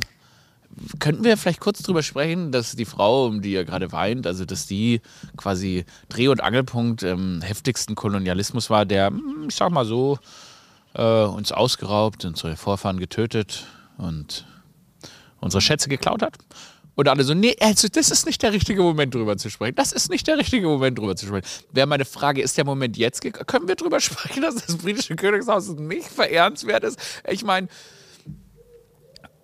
könnten 0.99 1.23
wir 1.23 1.37
vielleicht 1.37 1.59
kurz 1.59 1.83
drüber 1.83 2.01
sprechen, 2.01 2.51
dass 2.51 2.75
die 2.75 2.85
Frau, 2.85 3.27
um 3.27 3.41
die 3.41 3.51
ihr 3.51 3.65
gerade 3.65 3.91
weint, 3.91 4.25
also 4.25 4.45
dass 4.45 4.65
die 4.65 5.01
quasi 5.37 5.85
Dreh- 6.09 6.29
und 6.29 6.41
Angelpunkt 6.41 7.03
im 7.03 7.41
heftigsten 7.41 7.95
Kolonialismus 7.95 8.69
war, 8.69 8.85
der, 8.85 9.07
hm, 9.07 9.45
ich 9.49 9.55
sag 9.55 9.71
mal 9.71 9.85
so, 9.85 10.17
äh, 10.93 11.23
uns 11.23 11.51
ausgeraubt, 11.51 12.25
unsere 12.25 12.55
Vorfahren 12.55 12.99
getötet 12.99 13.65
und 13.97 14.45
unsere 15.39 15.61
Schätze 15.61 15.89
geklaut 15.89 16.21
hat. 16.21 16.37
Und 16.95 17.07
alle 17.07 17.23
so, 17.23 17.33
nee, 17.33 17.55
also 17.59 17.87
das 17.87 18.11
ist 18.11 18.25
nicht 18.25 18.41
der 18.43 18.53
richtige 18.53 18.81
Moment 18.81 19.15
drüber 19.15 19.35
zu 19.37 19.49
sprechen. 19.49 19.75
Das 19.75 19.91
ist 19.91 20.09
nicht 20.09 20.27
der 20.27 20.37
richtige 20.37 20.67
Moment 20.67 20.99
drüber 20.99 21.15
zu 21.15 21.25
sprechen. 21.25 21.45
Wäre 21.71 21.87
meine 21.87 22.05
Frage, 22.05 22.41
ist 22.41 22.57
der 22.57 22.65
Moment 22.65 22.97
jetzt, 22.97 23.21
können 23.21 23.67
wir 23.67 23.75
drüber 23.75 23.99
sprechen, 24.01 24.41
dass 24.41 24.55
das 24.55 24.77
britische 24.77 25.15
Königshaus 25.15 25.69
nicht 25.69 26.07
verehrenswert 26.07 26.83
ist? 26.83 26.99
Ich 27.29 27.43
meine, 27.43 27.67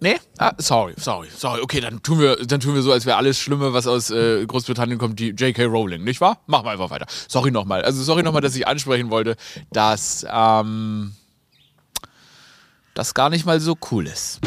Nee? 0.02 0.16
Ah, 0.38 0.54
sorry, 0.58 0.94
sorry, 0.98 1.28
sorry. 1.36 1.60
Okay, 1.62 1.82
dann 1.82 2.02
tun 2.02 2.20
wir, 2.20 2.38
dann 2.38 2.62
tun 2.62 2.74
wir 2.74 2.82
so, 2.82 2.94
als 2.94 3.06
wäre 3.06 3.18
alles 3.18 3.38
Schlimme, 3.38 3.74
was 3.74 3.86
aus 3.86 4.10
äh, 4.10 4.46
Großbritannien 4.46 4.98
kommt, 4.98 5.20
die 5.20 5.32
J.K. 5.32 5.66
Rowling, 5.66 6.06
nicht 6.06 6.22
wahr? 6.22 6.42
Machen 6.48 6.68
wir 6.68 6.72
einfach 6.72 6.90
weiter. 6.90 7.06
Sorry 7.28 7.52
nochmal. 7.52 7.82
Also 7.82 8.02
sorry 8.02 8.24
nochmal, 8.24 8.42
dass 8.42 8.56
ich 8.56 8.66
ansprechen 8.66 9.10
wollte, 9.10 9.36
dass 9.74 10.26
ähm, 10.32 11.16
das 12.94 13.14
gar 13.14 13.30
nicht 13.30 13.46
mal 13.46 13.60
so 13.60 13.78
cool 13.92 14.08
ist. 14.08 14.40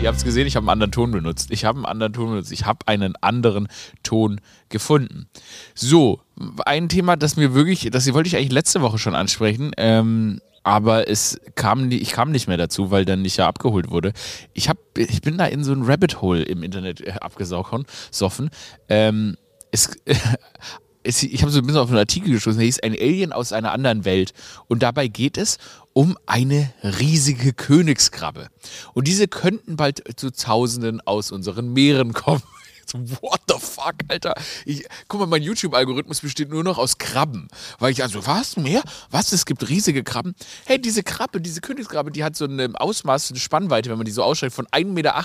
Ihr 0.00 0.06
habt 0.06 0.18
es 0.18 0.24
gesehen, 0.24 0.46
ich 0.46 0.54
habe 0.54 0.62
einen 0.62 0.70
anderen 0.70 0.92
Ton 0.92 1.10
benutzt. 1.10 1.50
Ich 1.50 1.64
habe 1.64 1.78
einen 1.78 1.86
anderen 1.86 2.12
Ton 2.12 2.30
benutzt. 2.30 2.52
Ich 2.52 2.64
habe 2.64 2.86
einen 2.86 3.16
anderen 3.16 3.66
Ton 4.04 4.40
gefunden. 4.68 5.28
So, 5.74 6.20
ein 6.64 6.88
Thema, 6.88 7.16
das 7.16 7.36
mir 7.36 7.52
wirklich, 7.52 7.88
das 7.90 8.12
wollte 8.14 8.28
ich 8.28 8.36
eigentlich 8.36 8.52
letzte 8.52 8.80
Woche 8.80 8.98
schon 8.98 9.16
ansprechen. 9.16 9.72
Ähm, 9.76 10.40
aber 10.62 11.08
es 11.08 11.40
kam, 11.56 11.90
ich 11.90 12.12
kam 12.12 12.30
nicht 12.30 12.46
mehr 12.46 12.56
dazu, 12.56 12.92
weil 12.92 13.04
dann 13.06 13.22
nicht 13.22 13.38
ja 13.38 13.48
abgeholt 13.48 13.90
wurde. 13.90 14.12
Ich, 14.52 14.68
hab, 14.68 14.78
ich 14.96 15.20
bin 15.20 15.36
da 15.36 15.46
in 15.46 15.64
so 15.64 15.72
ein 15.72 15.82
Rabbit 15.82 16.22
Hole 16.22 16.42
im 16.42 16.62
Internet 16.62 17.00
äh, 17.00 17.14
abgesaugt, 17.20 17.86
soffen. 18.12 18.50
Ähm, 18.88 19.36
es, 19.72 19.96
ich 21.02 21.42
habe 21.42 21.50
so 21.50 21.58
ein 21.58 21.66
bisschen 21.66 21.80
auf 21.80 21.88
einen 21.88 21.98
Artikel 21.98 22.32
gestoßen, 22.32 22.58
der 22.58 22.66
hieß 22.66 22.80
Ein 22.84 22.92
Alien 22.92 23.32
aus 23.32 23.52
einer 23.52 23.72
anderen 23.72 24.04
Welt. 24.04 24.32
Und 24.68 24.82
dabei 24.84 25.08
geht 25.08 25.38
es 25.38 25.58
um 25.98 26.16
eine 26.26 26.72
riesige 26.84 27.52
Königskrabbe. 27.52 28.50
Und 28.94 29.08
diese 29.08 29.26
könnten 29.26 29.74
bald 29.74 30.00
zu 30.14 30.30
Tausenden 30.30 31.00
aus 31.00 31.32
unseren 31.32 31.72
Meeren 31.72 32.12
kommen. 32.12 32.44
What 33.20 33.40
the 33.48 33.56
fuck, 33.58 33.96
Alter? 34.06 34.34
Ich, 34.64 34.86
guck 35.08 35.18
mal, 35.18 35.26
mein 35.26 35.42
YouTube-Algorithmus 35.42 36.20
besteht 36.20 36.50
nur 36.50 36.62
noch 36.62 36.78
aus 36.78 36.98
Krabben. 36.98 37.48
Weil 37.80 37.90
ich 37.90 38.04
also, 38.04 38.24
was? 38.28 38.56
Mehr? 38.56 38.80
Was? 39.10 39.32
Es 39.32 39.44
gibt 39.44 39.68
riesige 39.68 40.04
Krabben. 40.04 40.36
Hey, 40.66 40.80
diese 40.80 41.02
Krabbe, 41.02 41.40
diese 41.40 41.60
Königskrabbe, 41.60 42.12
die 42.12 42.22
hat 42.22 42.36
so 42.36 42.44
ein 42.44 42.76
Ausmaß, 42.76 43.30
eine 43.32 43.40
Spannweite, 43.40 43.90
wenn 43.90 43.98
man 43.98 44.06
die 44.06 44.12
so 44.12 44.22
ausschreibt, 44.22 44.54
von 44.54 44.68
1,80 44.68 44.84
Meter. 44.84 45.20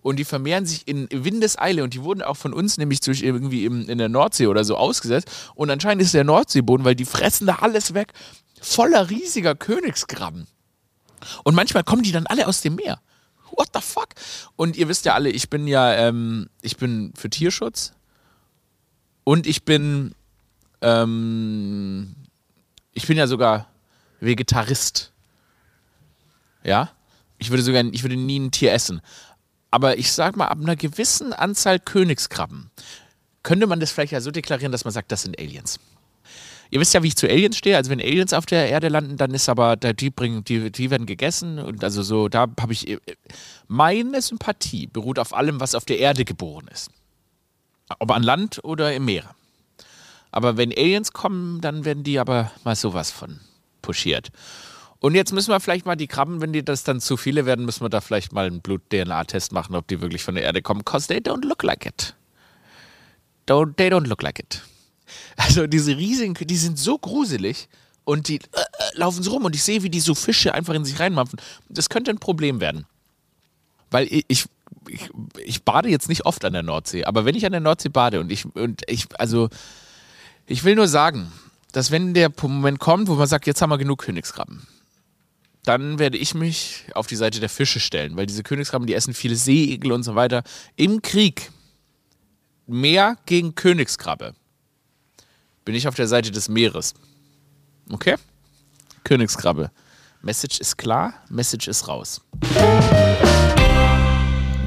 Und 0.00 0.18
die 0.18 0.24
vermehren 0.24 0.64
sich 0.64 0.88
in 0.88 1.08
Windeseile. 1.12 1.84
Und 1.84 1.92
die 1.92 2.02
wurden 2.02 2.22
auch 2.22 2.38
von 2.38 2.54
uns 2.54 2.78
nämlich 2.78 3.00
durch 3.00 3.22
irgendwie 3.22 3.66
im, 3.66 3.86
in 3.86 3.98
der 3.98 4.08
Nordsee 4.08 4.46
oder 4.46 4.64
so 4.64 4.78
ausgesetzt. 4.78 5.28
Und 5.54 5.68
anscheinend 5.68 6.02
ist 6.02 6.14
der 6.14 6.24
Nordseeboden, 6.24 6.86
weil 6.86 6.94
die 6.94 7.04
fressen 7.04 7.46
da 7.46 7.56
alles 7.56 7.92
weg, 7.92 8.14
voller 8.60 9.10
riesiger 9.10 9.54
Königskrabben. 9.54 10.46
Und 11.44 11.54
manchmal 11.54 11.84
kommen 11.84 12.02
die 12.02 12.12
dann 12.12 12.26
alle 12.26 12.46
aus 12.46 12.60
dem 12.60 12.76
Meer 12.76 13.00
what 13.56 13.70
the 13.74 13.80
fuck? 13.80 14.08
Und 14.54 14.76
ihr 14.76 14.88
wisst 14.88 15.04
ja 15.04 15.14
alle, 15.14 15.30
ich 15.30 15.50
bin 15.50 15.66
ja, 15.66 15.92
ähm, 15.94 16.48
ich 16.62 16.76
bin 16.76 17.12
für 17.16 17.30
Tierschutz 17.30 17.92
und 19.24 19.46
ich 19.46 19.64
bin, 19.64 20.14
ähm, 20.82 22.14
ich 22.92 23.06
bin 23.06 23.16
ja 23.16 23.26
sogar 23.26 23.68
Vegetarist. 24.20 25.12
Ja? 26.62 26.90
Ich 27.38 27.50
würde 27.50 27.62
sogar, 27.62 27.84
ich 27.84 28.02
würde 28.02 28.16
nie 28.16 28.38
ein 28.38 28.50
Tier 28.50 28.72
essen. 28.72 29.00
Aber 29.70 29.98
ich 29.98 30.12
sag 30.12 30.36
mal, 30.36 30.46
ab 30.46 30.58
einer 30.58 30.76
gewissen 30.76 31.32
Anzahl 31.32 31.78
Königskrabben 31.78 32.70
könnte 33.42 33.66
man 33.66 33.78
das 33.78 33.92
vielleicht 33.92 34.12
ja 34.12 34.20
so 34.20 34.30
deklarieren, 34.30 34.72
dass 34.72 34.84
man 34.84 34.92
sagt, 34.92 35.12
das 35.12 35.22
sind 35.22 35.38
Aliens. 35.38 35.78
Ihr 36.70 36.80
wisst 36.80 36.94
ja, 36.94 37.02
wie 37.02 37.08
ich 37.08 37.16
zu 37.16 37.28
Aliens 37.28 37.56
stehe. 37.56 37.76
Also 37.76 37.90
wenn 37.90 38.00
Aliens 38.00 38.32
auf 38.32 38.46
der 38.46 38.68
Erde 38.68 38.88
landen, 38.88 39.16
dann 39.16 39.32
ist 39.32 39.48
aber, 39.48 39.76
die 39.76 40.10
bringen, 40.10 40.44
die, 40.44 40.70
die 40.70 40.90
werden 40.90 41.06
gegessen 41.06 41.58
und 41.58 41.84
also 41.84 42.02
so, 42.02 42.28
da 42.28 42.46
habe 42.60 42.72
ich, 42.72 42.88
äh, 42.88 42.98
meine 43.68 44.20
Sympathie 44.20 44.86
beruht 44.86 45.18
auf 45.18 45.34
allem, 45.34 45.60
was 45.60 45.74
auf 45.74 45.84
der 45.84 45.98
Erde 45.98 46.24
geboren 46.24 46.68
ist. 46.72 46.90
Ob 47.98 48.10
an 48.10 48.22
Land 48.22 48.60
oder 48.64 48.94
im 48.94 49.04
Meer. 49.04 49.34
Aber 50.32 50.56
wenn 50.56 50.72
Aliens 50.72 51.12
kommen, 51.12 51.60
dann 51.60 51.84
werden 51.84 52.04
die 52.04 52.18
aber 52.18 52.50
mal 52.64 52.76
sowas 52.76 53.10
von 53.10 53.40
pushiert. 53.80 54.30
Und 54.98 55.14
jetzt 55.14 55.32
müssen 55.32 55.50
wir 55.50 55.60
vielleicht 55.60 55.86
mal 55.86 55.96
die 55.96 56.08
Krabben, 56.08 56.40
wenn 56.40 56.52
die 56.52 56.64
das 56.64 56.82
dann 56.82 57.00
zu 57.00 57.16
viele 57.16 57.46
werden, 57.46 57.64
müssen 57.64 57.84
wir 57.84 57.88
da 57.88 58.00
vielleicht 58.00 58.32
mal 58.32 58.46
einen 58.46 58.60
Blut-DNA-Test 58.60 59.52
machen, 59.52 59.76
ob 59.76 59.86
die 59.86 60.00
wirklich 60.00 60.24
von 60.24 60.34
der 60.34 60.44
Erde 60.44 60.62
kommen. 60.62 60.84
Cause 60.84 61.06
they 61.06 61.18
don't 61.18 61.46
look 61.46 61.62
like 61.62 61.86
it. 61.86 62.14
Don't, 63.46 63.76
they 63.76 63.88
don't 63.88 64.06
look 64.08 64.22
like 64.22 64.38
it. 64.38 64.62
Also 65.36 65.66
diese 65.66 65.96
riesigen, 65.96 66.34
die 66.34 66.56
sind 66.56 66.78
so 66.78 66.98
gruselig 66.98 67.68
und 68.06 68.28
die 68.28 68.36
äh, 68.36 68.60
äh, 68.60 68.64
laufen 68.94 69.22
so 69.22 69.32
rum 69.32 69.44
und 69.44 69.54
ich 69.54 69.62
sehe, 69.62 69.82
wie 69.82 69.90
die 69.90 70.00
so 70.00 70.14
Fische 70.14 70.54
einfach 70.54 70.74
in 70.74 70.84
sich 70.84 70.98
reinmampfen. 70.98 71.40
Das 71.68 71.88
könnte 71.88 72.10
ein 72.10 72.18
Problem 72.18 72.60
werden. 72.60 72.86
Weil 73.90 74.06
ich, 74.10 74.24
ich, 74.28 74.44
ich, 75.44 75.64
bade 75.64 75.88
jetzt 75.88 76.08
nicht 76.08 76.24
oft 76.24 76.44
an 76.44 76.52
der 76.52 76.62
Nordsee, 76.62 77.04
aber 77.04 77.24
wenn 77.24 77.34
ich 77.34 77.44
an 77.46 77.52
der 77.52 77.60
Nordsee 77.60 77.88
bade 77.88 78.20
und 78.20 78.30
ich, 78.32 78.44
und 78.54 78.82
ich, 78.88 79.06
also, 79.18 79.48
ich 80.46 80.64
will 80.64 80.76
nur 80.76 80.88
sagen, 80.88 81.32
dass 81.72 81.90
wenn 81.90 82.14
der 82.14 82.32
Moment 82.42 82.78
kommt, 82.78 83.08
wo 83.08 83.14
man 83.14 83.26
sagt, 83.26 83.46
jetzt 83.46 83.60
haben 83.60 83.70
wir 83.70 83.78
genug 83.78 84.02
Königskrabben, 84.02 84.66
dann 85.64 85.98
werde 85.98 86.16
ich 86.16 86.34
mich 86.34 86.84
auf 86.94 87.08
die 87.08 87.16
Seite 87.16 87.40
der 87.40 87.48
Fische 87.48 87.80
stellen, 87.80 88.16
weil 88.16 88.26
diese 88.26 88.44
Königskrabben, 88.44 88.86
die 88.86 88.94
essen 88.94 89.14
viele 89.14 89.34
Seeigel 89.34 89.92
und 89.92 90.04
so 90.04 90.14
weiter. 90.14 90.44
Im 90.76 91.02
Krieg 91.02 91.50
mehr 92.66 93.16
gegen 93.26 93.56
Königskrabbe 93.56 94.34
bin 95.66 95.74
ich 95.74 95.86
auf 95.86 95.96
der 95.96 96.06
Seite 96.06 96.30
des 96.30 96.48
Meeres. 96.48 96.94
Okay? 97.90 98.14
Königskrabbe. 99.04 99.70
Message 100.22 100.60
ist 100.60 100.78
klar, 100.78 101.12
Message 101.28 101.68
ist 101.68 101.88
raus. 101.88 102.22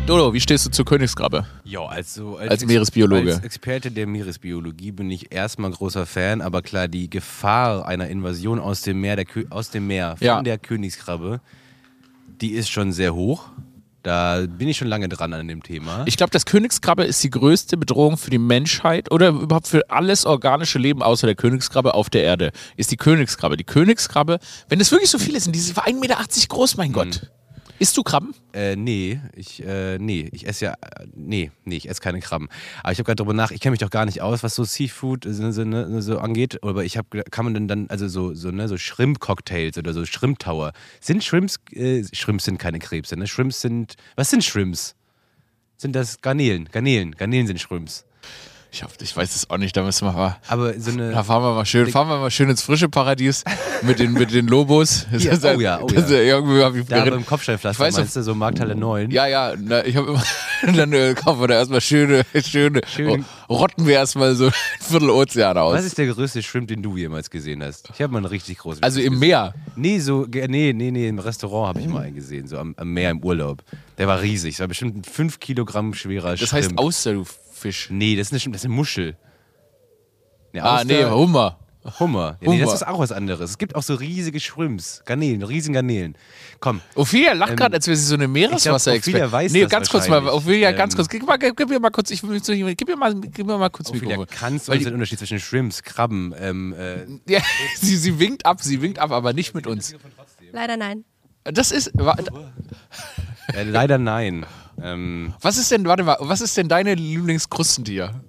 Dodo, 0.05 0.33
wie 0.33 0.41
stehst 0.41 0.65
du 0.65 0.71
zur 0.71 0.85
Königskrabbe? 0.85 1.45
Ja, 1.63 1.85
also 1.85 2.35
als, 2.37 2.51
als 2.51 2.65
Meeresbiologe. 2.65 3.33
Als 3.33 3.43
Experte 3.43 3.91
der 3.91 4.07
Meeresbiologie 4.07 4.91
bin 4.91 5.09
ich 5.09 5.31
erstmal 5.31 5.71
großer 5.71 6.05
Fan, 6.05 6.41
aber 6.41 6.61
klar, 6.61 6.87
die 6.87 7.09
Gefahr 7.09 7.85
einer 7.85 8.09
Invasion 8.09 8.59
aus 8.59 8.81
dem 8.81 8.99
Meer, 8.99 9.15
der, 9.15 9.25
aus 9.51 9.69
dem 9.69 9.87
Meer 9.87 10.17
von 10.17 10.27
ja. 10.27 10.41
der 10.41 10.57
Königskrabbe, 10.57 11.39
die 12.41 12.51
ist 12.51 12.69
schon 12.69 12.91
sehr 12.91 13.15
hoch. 13.15 13.45
Da 14.03 14.45
bin 14.47 14.69
ich 14.69 14.77
schon 14.77 14.87
lange 14.87 15.09
dran 15.09 15.33
an 15.33 15.47
dem 15.47 15.61
Thema. 15.61 16.03
Ich 16.05 16.15
glaube, 16.15 16.31
das 16.31 16.45
Königskrabbe 16.45 17.03
ist 17.03 17.23
die 17.23 17.29
größte 17.29 17.75
Bedrohung 17.75 18.17
für 18.17 18.29
die 18.29 18.37
Menschheit 18.37 19.11
oder 19.11 19.29
überhaupt 19.29 19.67
für 19.67 19.89
alles 19.89 20.25
organische 20.25 20.79
Leben 20.79 21.03
außer 21.03 21.27
der 21.27 21.35
Königskrabbe 21.35 21.93
auf 21.93 22.09
der 22.09 22.23
Erde. 22.23 22.51
Ist 22.77 22.91
die 22.91 22.97
Königskrabbe. 22.97 23.57
Die 23.57 23.65
Königskrabbe, 23.65 24.39
wenn 24.69 24.79
es 24.79 24.91
wirklich 24.91 25.09
so 25.09 25.19
viele 25.19 25.39
sind, 25.39 25.53
diese 25.53 25.75
war 25.75 25.85
1,80 25.85 25.99
Meter 25.99 26.17
groß, 26.47 26.77
mein 26.77 26.89
mhm. 26.89 26.93
Gott. 26.93 27.29
Isst 27.79 27.95
du 27.95 28.03
Krabben? 28.03 28.35
Äh, 28.51 28.75
nee, 28.75 29.21
ich, 29.33 29.65
äh, 29.65 29.97
nee, 29.97 30.27
ich 30.33 30.45
esse 30.45 30.65
ja, 30.65 30.73
nee, 31.15 31.49
nee, 31.63 31.77
ich 31.77 31.87
esse 31.87 32.01
keine 32.01 32.19
Krabben. 32.19 32.49
Aber 32.83 32.91
ich 32.91 32.99
habe 32.99 33.05
gerade 33.05 33.15
darüber 33.15 33.33
nach, 33.33 33.51
ich 33.51 33.61
kenne 33.61 33.71
mich 33.71 33.79
doch 33.79 33.89
gar 33.89 34.05
nicht 34.05 34.21
aus, 34.21 34.43
was 34.43 34.53
so 34.53 34.65
Seafood 34.65 35.23
so, 35.23 35.51
so, 35.51 35.63
ne, 35.63 36.01
so 36.01 36.19
angeht. 36.19 36.61
Aber 36.61 36.83
ich 36.83 36.97
habe, 36.97 37.23
kann 37.23 37.45
man 37.45 37.53
denn 37.53 37.67
dann, 37.69 37.89
also 37.89 38.09
so, 38.09 38.33
so, 38.33 38.51
ne, 38.51 38.67
so 38.67 38.77
Shrimp-Cocktails 38.77 39.77
oder 39.77 39.93
so 39.93 40.05
Shrimp-Tower. 40.05 40.73
Sind 40.99 41.23
Shrimps, 41.23 41.57
äh, 41.71 42.03
Shrimps 42.11 42.43
sind 42.43 42.57
keine 42.57 42.79
Krebse, 42.79 43.15
ne? 43.15 43.27
Shrimps 43.27 43.61
sind, 43.61 43.95
was 44.17 44.29
sind 44.29 44.43
Shrimps? 44.43 44.95
Sind 45.77 45.95
das 45.95 46.19
Garnelen? 46.19 46.67
Garnelen, 46.69 47.15
Garnelen 47.15 47.47
sind 47.47 47.61
Shrimps. 47.61 48.05
Ich, 48.71 48.83
hab, 48.83 48.91
ich 49.01 49.17
weiß 49.17 49.35
es 49.35 49.49
auch 49.49 49.57
nicht, 49.57 49.75
da 49.75 49.81
müssen 49.81 50.05
wir 50.07 50.11
mal. 50.11 50.37
Aber 50.47 50.79
so 50.79 50.91
eine. 50.91 51.11
Da 51.11 51.23
fahren 51.23 51.41
wir 51.41 51.55
mal 51.55 51.65
schön, 51.65 51.87
fahren 51.87 52.07
wir 52.07 52.19
mal 52.19 52.29
schön 52.29 52.49
ins 52.51 52.61
frische 52.61 52.87
Paradies 52.87 53.43
mit 53.81 53.97
den, 53.97 54.13
mit 54.13 54.31
den 54.31 54.45
Lobos. 54.47 55.07
Das 55.11 55.23
Ja, 55.29 55.31
halt- 55.41 55.57
oh 55.57 55.59
ja, 55.59 55.79
oh 55.81 55.87
ist 55.87 56.09
ja. 56.11 56.17
irgendwie 56.17 56.61
hab 56.63 56.75
ich 56.75 56.85
Da 56.85 57.03
beim 57.03 57.25
Kopfsteinpflaster, 57.25 57.81
Ich 57.83 57.87
weiß 57.87 57.93
noch- 57.95 58.01
meinst 58.01 58.15
du, 58.15 58.21
so 58.21 58.35
Markthalle 58.35 58.75
9? 58.75 59.09
Ja, 59.09 59.25
ja, 59.25 59.53
na, 59.59 59.83
ich 59.85 59.95
habe 59.95 60.09
immer, 60.09 60.23
dann 60.75 60.93
äh, 60.93 61.15
kaufen 61.15 61.41
wir 61.41 61.47
da 61.47 61.55
erstmal 61.55 61.81
schöne, 61.81 62.23
schöne, 62.45 62.81
Schön. 62.87 63.25
rotten 63.49 63.87
wir 63.87 63.95
erstmal 63.95 64.35
so 64.35 64.45
ein 64.47 64.53
Viertel 64.79 65.09
Ozean 65.09 65.57
aus. 65.57 65.73
Was 65.73 65.85
ist 65.85 65.97
der 65.97 66.05
größte 66.05 66.43
Shrimp, 66.43 66.67
den 66.67 66.83
du 66.83 66.95
jemals 66.95 67.31
gesehen 67.31 67.63
hast? 67.63 67.89
Ich 67.95 68.01
habe 68.03 68.13
mal 68.13 68.19
einen 68.19 68.27
richtig 68.27 68.59
großen. 68.59 68.83
also 68.83 69.01
im 69.01 69.17
Meer. 69.17 69.55
Nee, 69.77 69.97
so, 69.97 70.27
nee, 70.29 70.73
nee, 70.73 70.91
nee, 70.91 71.07
im 71.07 71.17
Restaurant 71.17 71.69
habe 71.69 71.79
ich 71.81 71.87
mal 71.87 72.03
einen 72.03 72.15
gesehen, 72.15 72.47
so 72.47 72.59
am, 72.59 72.75
am 72.77 72.93
Meer 72.93 73.09
im 73.09 73.23
Urlaub. 73.23 73.63
Der 73.97 74.07
war 74.07 74.21
riesig, 74.21 74.55
das 74.55 74.59
war 74.61 74.67
bestimmt 74.67 74.95
ein 74.97 75.03
5 75.03 75.39
Kilogramm 75.39 75.95
schwerer 75.95 76.35
Das 76.35 76.53
heißt. 76.53 76.77
Auster, 76.77 77.13
du 77.13 77.25
Fisch. 77.59 77.87
Nee, 77.91 78.15
das 78.15 78.31
ist 78.31 78.45
eine, 78.45 78.53
das 78.53 78.61
ist 78.61 78.65
eine 78.65 78.73
Muschel. 78.73 79.17
Eine 80.53 80.63
Ah, 80.63 80.83
nee, 80.83 81.03
Hummer. 81.05 81.59
Hummer. 81.99 82.37
Ja, 82.41 82.49
nee, 82.49 82.59
das 82.59 82.73
ist 82.73 82.85
auch 82.87 82.99
was 82.99 83.11
anderes. 83.11 83.51
Es 83.51 83.57
gibt 83.57 83.73
auch 83.75 83.81
so 83.81 83.95
riesige 83.95 84.39
Shrimps, 84.39 85.01
Garnelen, 85.05 85.41
riesen 85.43 85.73
Garnelen. 85.73 86.15
Komm, 86.59 86.81
Ophelia 86.95 87.33
lacht 87.33 87.51
Ähm, 87.51 87.55
gerade, 87.55 87.75
als 87.75 87.87
wäre 87.87 87.95
sie 87.95 88.03
so 88.05 88.15
eine 88.15 88.27
Meereswasser 88.27 88.93
Ophelia 88.93 89.31
weiß 89.31 89.53
Nee, 89.53 89.61
das 89.61 89.69
ganz 89.71 89.89
kurz 89.89 90.07
mal. 90.09 90.27
Ophelia, 90.27 90.71
ganz 90.73 90.93
Ähm, 90.93 90.97
kurz. 90.97 91.07
Gib, 91.09 91.25
mal, 91.25 91.37
gib, 91.37 91.55
gib 91.55 91.69
mir 91.69 91.79
mal 91.79 91.89
kurz, 91.89 92.11
ich 92.11 92.21
will 92.21 92.31
mich 92.31 92.43
zu 92.43 92.53
jemand- 92.53 92.77
gib 92.77 92.87
mir 92.89 92.97
mal, 92.97 93.15
gib 93.15 93.45
mir 93.47 93.57
mal 93.57 93.69
kurz 93.69 93.89
Ophelia, 93.89 94.17
Mikrofon. 94.17 94.27
kannst 94.37 94.67
du 94.67 94.73
uns 94.73 94.83
den 94.83 94.93
Unterschied 94.93 95.19
zwischen 95.19 95.39
Shrimps, 95.39 95.81
Krabben, 95.81 96.35
ähm, 96.37 96.73
äh, 96.73 97.05
Ja, 97.31 97.39
sie, 97.77 97.95
sie 97.95 98.19
winkt 98.19 98.45
ab, 98.45 98.61
sie 98.61 98.81
winkt 98.81 98.99
ab, 98.99 99.11
aber 99.11 99.31
nicht 99.33 99.55
mit 99.55 99.65
uns. 99.65 99.95
Leider 100.51 100.75
nein. 100.77 101.05
Das 101.45 101.71
ist, 101.71 101.91
wa- 101.93 102.17
äh 103.53 103.63
leider 103.63 103.97
nein. 103.97 104.45
Ähm, 104.83 105.33
was 105.41 105.57
ist 105.57 105.71
denn, 105.71 105.85
warte 105.85 106.03
mal, 106.03 106.17
was 106.19 106.41
ist 106.41 106.55
denn 106.57 106.67
deine 106.67 106.95
Lieblingskrustentier? 106.95 108.21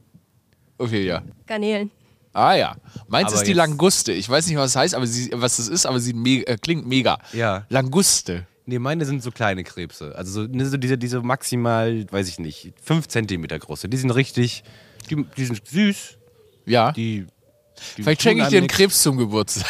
Ophelia. 0.78 1.22
Garnelen. 1.46 1.90
Ah 2.32 2.54
ja. 2.54 2.76
Meins 3.08 3.28
Aber 3.28 3.36
ist 3.36 3.46
die 3.46 3.52
Languste. 3.52 4.12
Ich 4.12 4.28
weiß 4.28 4.46
nicht, 4.46 4.56
was 4.56 4.70
es 4.70 4.76
heißt, 4.76 4.94
aber 4.94 5.06
sie, 5.06 5.30
was 5.34 5.58
es 5.58 5.68
ist, 5.68 5.86
aber 5.86 5.98
sie 6.00 6.12
me 6.12 6.46
äh, 6.46 6.56
klingt 6.56 6.86
mega. 6.86 7.18
Ja. 7.32 7.66
Languste. 7.68 8.46
nee, 8.66 8.78
meine 8.78 9.04
sind 9.04 9.22
so 9.22 9.30
kleine 9.32 9.64
Krebse. 9.64 10.14
Also 10.16 10.42
so, 10.42 10.48
ne, 10.48 10.64
so 10.66 10.76
diese, 10.76 10.96
diese 10.96 11.20
maximal, 11.22 12.06
weiß 12.10 12.28
ich 12.28 12.38
nicht, 12.38 12.72
5 12.82 13.08
Zentimeter 13.08 13.58
große. 13.58 13.88
Die 13.88 13.96
sind 13.96 14.10
richtig, 14.10 14.62
die, 15.10 15.24
die 15.36 15.44
sind 15.44 15.66
süß. 15.66 16.18
Ja. 16.66 16.92
Die, 16.92 17.26
die 17.96 18.02
Vielleicht 18.02 18.22
schenke 18.22 18.44
ich 18.44 18.48
dir 18.48 18.58
einen 18.58 18.66
nix. 18.66 18.76
Krebs 18.76 19.02
zum 19.02 19.16
Geburtstag. 19.16 19.66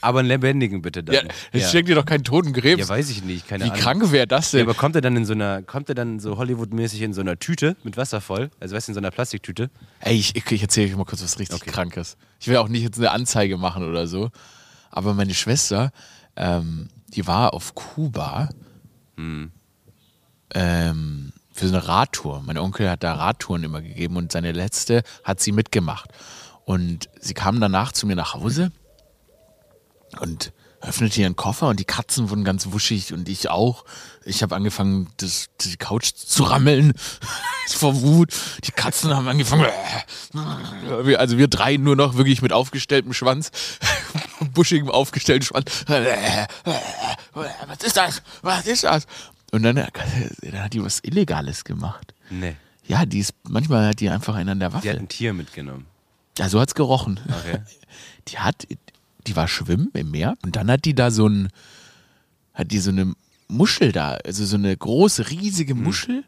Aber 0.00 0.20
einen 0.20 0.28
lebendigen 0.28 0.82
bitte 0.82 1.02
dann. 1.04 1.14
Ja, 1.14 1.22
ich 1.52 1.66
schenke 1.66 1.86
dir 1.88 1.94
doch 1.94 2.04
keinen 2.06 2.24
toten 2.24 2.52
Krebs. 2.52 2.80
ja, 2.80 2.88
weiß 2.88 3.10
ich 3.10 3.22
nicht, 3.22 3.46
keine 3.46 3.64
Wie 3.64 3.70
Ahnung. 3.70 3.80
krank 3.82 4.12
wäre 4.12 4.26
das 4.26 4.52
Ja, 4.52 4.58
denn? 4.60 4.68
aber 4.68 4.76
kommt 4.76 4.94
er 4.96 5.02
dann 5.02 5.16
in 5.16 5.24
so 5.24 5.32
einer, 5.32 5.62
kommt 5.62 5.88
er 5.88 5.94
dann 5.94 6.20
so 6.20 6.38
Hollywood-mäßig 6.38 7.02
in 7.02 7.12
so 7.12 7.20
einer 7.20 7.38
Tüte 7.38 7.76
mit 7.84 7.96
Wasser 7.96 8.20
voll? 8.20 8.50
Also 8.60 8.74
weißt 8.76 8.88
du, 8.88 8.92
in 8.92 8.94
so 8.94 9.00
einer 9.00 9.10
Plastiktüte? 9.10 9.70
Ey, 10.00 10.16
ich, 10.16 10.34
ich, 10.36 10.62
erzähle 10.62 10.88
euch 10.90 10.96
mal 10.96 11.04
kurz 11.04 11.22
was 11.22 11.38
richtig 11.38 11.60
Krankes. 11.66 12.16
Ich 12.38 12.48
will 12.48 12.56
auch 12.56 12.68
nicht 12.68 12.82
jetzt 12.82 12.98
eine 12.98 13.10
Anzeige 13.10 13.56
machen 13.58 13.84
oder 13.88 14.06
so. 14.06 14.30
Aber 14.90 15.14
meine 15.14 15.34
Schwester, 15.34 15.92
ähm, 16.36 16.88
die 17.08 17.26
war 17.26 17.52
auf 17.54 17.74
Kuba 17.74 18.48
ähm, 20.54 21.32
für 21.52 21.68
so 21.68 21.74
eine 21.76 21.86
Radtour. 21.86 22.42
Mein 22.44 22.58
Onkel 22.58 22.88
hat 22.88 23.02
da 23.02 23.14
Radtouren 23.14 23.62
immer 23.64 23.82
gegeben 23.82 24.16
und 24.16 24.32
seine 24.32 24.52
letzte 24.52 25.02
hat 25.24 25.40
sie 25.40 25.52
mitgemacht. 25.52 26.10
Und 26.64 27.08
sie 27.20 27.34
kam 27.34 27.60
danach 27.60 27.92
zu 27.92 28.06
mir 28.06 28.16
nach 28.16 28.34
Hause 28.34 28.72
und 30.18 30.52
öffnete 30.82 31.20
ihren 31.20 31.36
Koffer 31.36 31.68
und 31.68 31.78
die 31.78 31.84
Katzen 31.84 32.30
wurden 32.30 32.42
ganz 32.42 32.72
wuschig 32.72 33.12
und 33.12 33.28
ich 33.28 33.50
auch. 33.50 33.84
Ich 34.24 34.42
habe 34.42 34.56
angefangen, 34.56 35.10
das, 35.18 35.48
die 35.60 35.76
Couch 35.76 36.12
zu 36.14 36.44
rammeln 36.44 36.94
vor 37.68 38.00
Wut. 38.00 38.32
Die 38.64 38.72
Katzen 38.72 39.14
haben 39.14 39.28
angefangen. 39.28 39.66
Also 41.18 41.36
wir 41.36 41.48
drei 41.48 41.76
nur 41.76 41.96
noch 41.96 42.16
wirklich 42.16 42.40
mit 42.40 42.52
aufgestelltem 42.52 43.12
Schwanz, 43.12 43.50
buschigem 44.54 44.88
aufgestellten 44.90 45.44
Schwanz. 45.46 45.84
Was 47.34 47.82
ist 47.84 47.96
das? 47.96 48.22
Was 48.42 48.66
ist 48.66 48.84
das? 48.84 49.06
Und 49.52 49.62
dann, 49.64 49.76
dann 49.76 50.62
hat 50.62 50.72
die 50.72 50.82
was 50.82 51.00
Illegales 51.02 51.64
gemacht. 51.64 52.14
Nee. 52.30 52.56
Ja, 52.86 53.04
die 53.04 53.18
ist, 53.18 53.34
manchmal 53.48 53.88
hat 53.88 54.00
die 54.00 54.08
einfach 54.08 54.34
einen 54.34 54.48
an 54.50 54.60
der 54.60 54.70
Die 54.70 54.76
hat 54.76 54.84
Waffe. 54.84 54.98
ein 54.98 55.08
Tier 55.08 55.32
mitgenommen. 55.32 55.86
Ja, 56.38 56.48
so 56.48 56.60
hat's 56.60 56.74
gerochen. 56.74 57.20
Okay. 57.28 57.58
Die 58.28 58.38
hat, 58.38 58.66
die 59.26 59.36
war 59.36 59.48
schwimmen 59.48 59.90
im 59.94 60.10
Meer 60.10 60.36
und 60.42 60.56
dann 60.56 60.70
hat 60.70 60.84
die 60.84 60.94
da 60.94 61.10
so 61.10 61.28
ein, 61.28 61.48
hat 62.54 62.72
die 62.72 62.78
so 62.78 62.90
eine 62.90 63.12
Muschel 63.48 63.92
da, 63.92 64.18
also 64.24 64.44
so 64.44 64.56
eine 64.56 64.76
große, 64.76 65.30
riesige 65.30 65.74
Muschel 65.74 66.24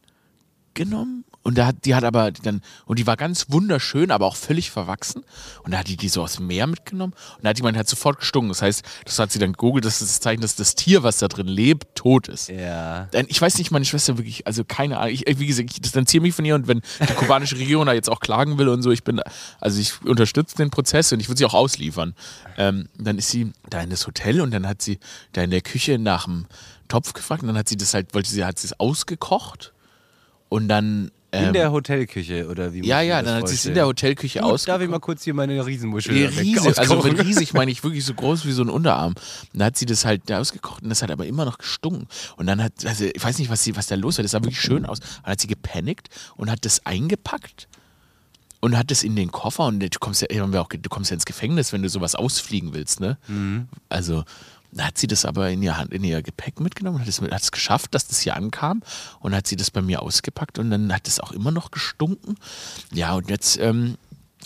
genommen 0.74 1.21
und 1.42 1.58
da 1.58 1.66
hat, 1.66 1.84
die 1.84 1.94
hat 1.94 2.04
aber 2.04 2.30
dann, 2.30 2.62
und 2.86 2.98
die 2.98 3.06
war 3.06 3.16
ganz 3.16 3.46
wunderschön, 3.48 4.10
aber 4.10 4.26
auch 4.26 4.36
völlig 4.36 4.70
verwachsen 4.70 5.24
und 5.64 5.72
da 5.72 5.78
hat 5.78 5.88
die 5.88 5.96
die 5.96 6.08
so 6.08 6.22
aus 6.22 6.36
dem 6.36 6.46
Meer 6.46 6.66
mitgenommen 6.66 7.14
und 7.36 7.44
da 7.44 7.50
hat 7.50 7.58
die 7.58 7.62
man 7.62 7.76
hat 7.76 7.88
sofort 7.88 8.18
gestunken. 8.18 8.48
Das 8.50 8.62
heißt, 8.62 8.84
das 9.04 9.18
hat 9.18 9.32
sie 9.32 9.38
dann 9.38 9.52
gegoogelt, 9.52 9.84
das 9.84 10.00
ist 10.00 10.10
das 10.10 10.20
Zeichen, 10.20 10.40
dass 10.40 10.56
das 10.56 10.74
Tier, 10.74 11.02
was 11.02 11.18
da 11.18 11.28
drin 11.28 11.48
lebt, 11.48 11.94
tot 11.94 12.28
ist. 12.28 12.48
Ja. 12.48 13.04
Denn 13.12 13.26
Ich 13.28 13.40
weiß 13.40 13.58
nicht, 13.58 13.70
meine 13.70 13.84
Schwester 13.84 14.18
wirklich, 14.18 14.46
also 14.46 14.64
keine 14.64 14.98
Ahnung. 14.98 15.14
Ich, 15.14 15.24
wie 15.38 15.46
gesagt, 15.46 15.70
ich 15.72 15.80
distanziere 15.80 16.22
mich 16.22 16.34
von 16.34 16.44
ihr 16.44 16.54
und 16.54 16.68
wenn 16.68 16.80
die 17.00 17.14
kubanische 17.14 17.56
Regierung 17.56 17.86
da 17.86 17.92
jetzt 17.92 18.08
auch 18.08 18.20
klagen 18.20 18.58
will 18.58 18.68
und 18.68 18.82
so, 18.82 18.90
ich 18.90 19.04
bin, 19.04 19.20
also 19.60 19.80
ich 19.80 20.02
unterstütze 20.04 20.56
den 20.56 20.70
Prozess 20.70 21.12
und 21.12 21.20
ich 21.20 21.28
würde 21.28 21.38
sie 21.38 21.44
auch 21.44 21.54
ausliefern. 21.54 22.14
Ähm, 22.56 22.88
dann 22.96 23.18
ist 23.18 23.30
sie 23.30 23.52
da 23.68 23.80
in 23.80 23.90
das 23.90 24.06
Hotel 24.06 24.40
und 24.40 24.52
dann 24.52 24.68
hat 24.68 24.82
sie 24.82 24.98
da 25.32 25.42
in 25.42 25.50
der 25.50 25.62
Küche 25.62 25.98
nach 25.98 26.24
dem 26.24 26.46
Topf 26.88 27.12
gefragt 27.14 27.42
und 27.42 27.48
dann 27.48 27.56
hat 27.58 27.68
sie 27.68 27.76
das 27.76 27.94
halt, 27.94 28.14
wollte 28.14 28.30
sie, 28.30 28.44
hat 28.44 28.58
sie 28.58 28.68
es 28.68 28.78
ausgekocht 28.78 29.72
und 30.48 30.68
dann. 30.68 31.10
In 31.34 31.44
ähm, 31.44 31.52
der 31.54 31.72
Hotelküche 31.72 32.46
oder 32.48 32.74
wie 32.74 32.86
ja, 32.86 33.00
ja, 33.00 33.22
das 33.22 33.30
dann 33.30 33.40
hat 33.40 33.48
sie 33.48 33.54
es 33.54 33.64
in 33.64 33.72
der 33.72 33.86
Hotelküche 33.86 34.44
ausgekocht. 34.44 34.68
Darf 34.68 34.82
ich 34.82 34.88
mal 34.90 35.00
kurz 35.00 35.24
hier 35.24 35.32
meine 35.32 35.64
Riesenmuschel 35.64 36.14
weg- 36.14 36.38
riesig, 36.38 36.78
also 36.78 37.02
mit 37.02 37.24
riesig 37.24 37.54
meine 37.54 37.70
ich 37.70 37.82
wirklich 37.82 38.04
so 38.04 38.12
groß 38.12 38.44
wie 38.44 38.52
so 38.52 38.62
ein 38.62 38.68
Unterarm. 38.68 39.14
Und 39.14 39.18
dann 39.54 39.68
hat 39.68 39.78
sie 39.78 39.86
das 39.86 40.04
halt 40.04 40.22
da 40.26 40.40
ausgekocht 40.40 40.82
und 40.82 40.90
das 40.90 41.02
hat 41.02 41.10
aber 41.10 41.24
immer 41.24 41.46
noch 41.46 41.56
gestunken. 41.56 42.06
Und 42.36 42.46
dann 42.48 42.62
hat, 42.62 42.84
also 42.84 43.06
ich 43.06 43.24
weiß 43.24 43.38
nicht, 43.38 43.50
was, 43.50 43.64
sie, 43.64 43.74
was 43.76 43.86
da 43.86 43.94
los 43.94 44.18
war, 44.18 44.22
das 44.22 44.32
sah 44.32 44.42
wirklich 44.42 44.60
schön 44.60 44.84
aus. 44.84 45.00
Dann 45.00 45.32
hat 45.32 45.40
sie 45.40 45.46
gepanikt 45.46 46.08
und 46.36 46.50
hat 46.50 46.66
das 46.66 46.84
eingepackt 46.84 47.66
und 48.60 48.76
hat 48.76 48.90
das 48.90 49.02
in 49.02 49.16
den 49.16 49.32
Koffer 49.32 49.64
und 49.66 49.80
du 49.80 49.88
kommst 50.00 50.20
ja, 50.30 50.40
haben 50.40 50.52
wir 50.52 50.60
auch, 50.60 50.68
du 50.68 50.88
kommst 50.90 51.10
ja 51.10 51.14
ins 51.14 51.24
Gefängnis, 51.24 51.72
wenn 51.72 51.82
du 51.82 51.88
sowas 51.88 52.14
ausfliegen 52.14 52.74
willst, 52.74 53.00
ne? 53.00 53.16
Also 53.88 54.18
da 54.18 54.24
hat 54.78 54.98
sie 54.98 55.06
das 55.06 55.24
aber 55.24 55.50
in 55.50 55.62
ihr 55.62 55.76
Hand, 55.76 55.92
in 55.92 56.04
ihr 56.04 56.22
Gepäck 56.22 56.60
mitgenommen 56.60 56.96
und 56.96 57.02
hat 57.02 57.08
es, 57.08 57.20
hat 57.20 57.42
es 57.42 57.52
geschafft, 57.52 57.94
dass 57.94 58.06
das 58.06 58.20
hier 58.20 58.36
ankam 58.36 58.82
und 59.20 59.34
hat 59.34 59.46
sie 59.46 59.56
das 59.56 59.70
bei 59.70 59.82
mir 59.82 60.02
ausgepackt 60.02 60.58
und 60.58 60.70
dann 60.70 60.92
hat 60.92 61.08
es 61.08 61.20
auch 61.20 61.32
immer 61.32 61.50
noch 61.50 61.70
gestunken. 61.70 62.36
Ja, 62.92 63.14
und 63.14 63.28
jetzt, 63.28 63.58
ähm, 63.58 63.96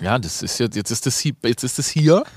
ja, 0.00 0.18
das 0.18 0.42
ist 0.42 0.58
jetzt, 0.58 0.76
jetzt 0.76 0.90
ist 0.90 1.06
das 1.06 1.18
hier, 1.18 1.32
jetzt 1.44 1.64
ist 1.64 1.78
das 1.78 1.88
hier. 1.88 2.24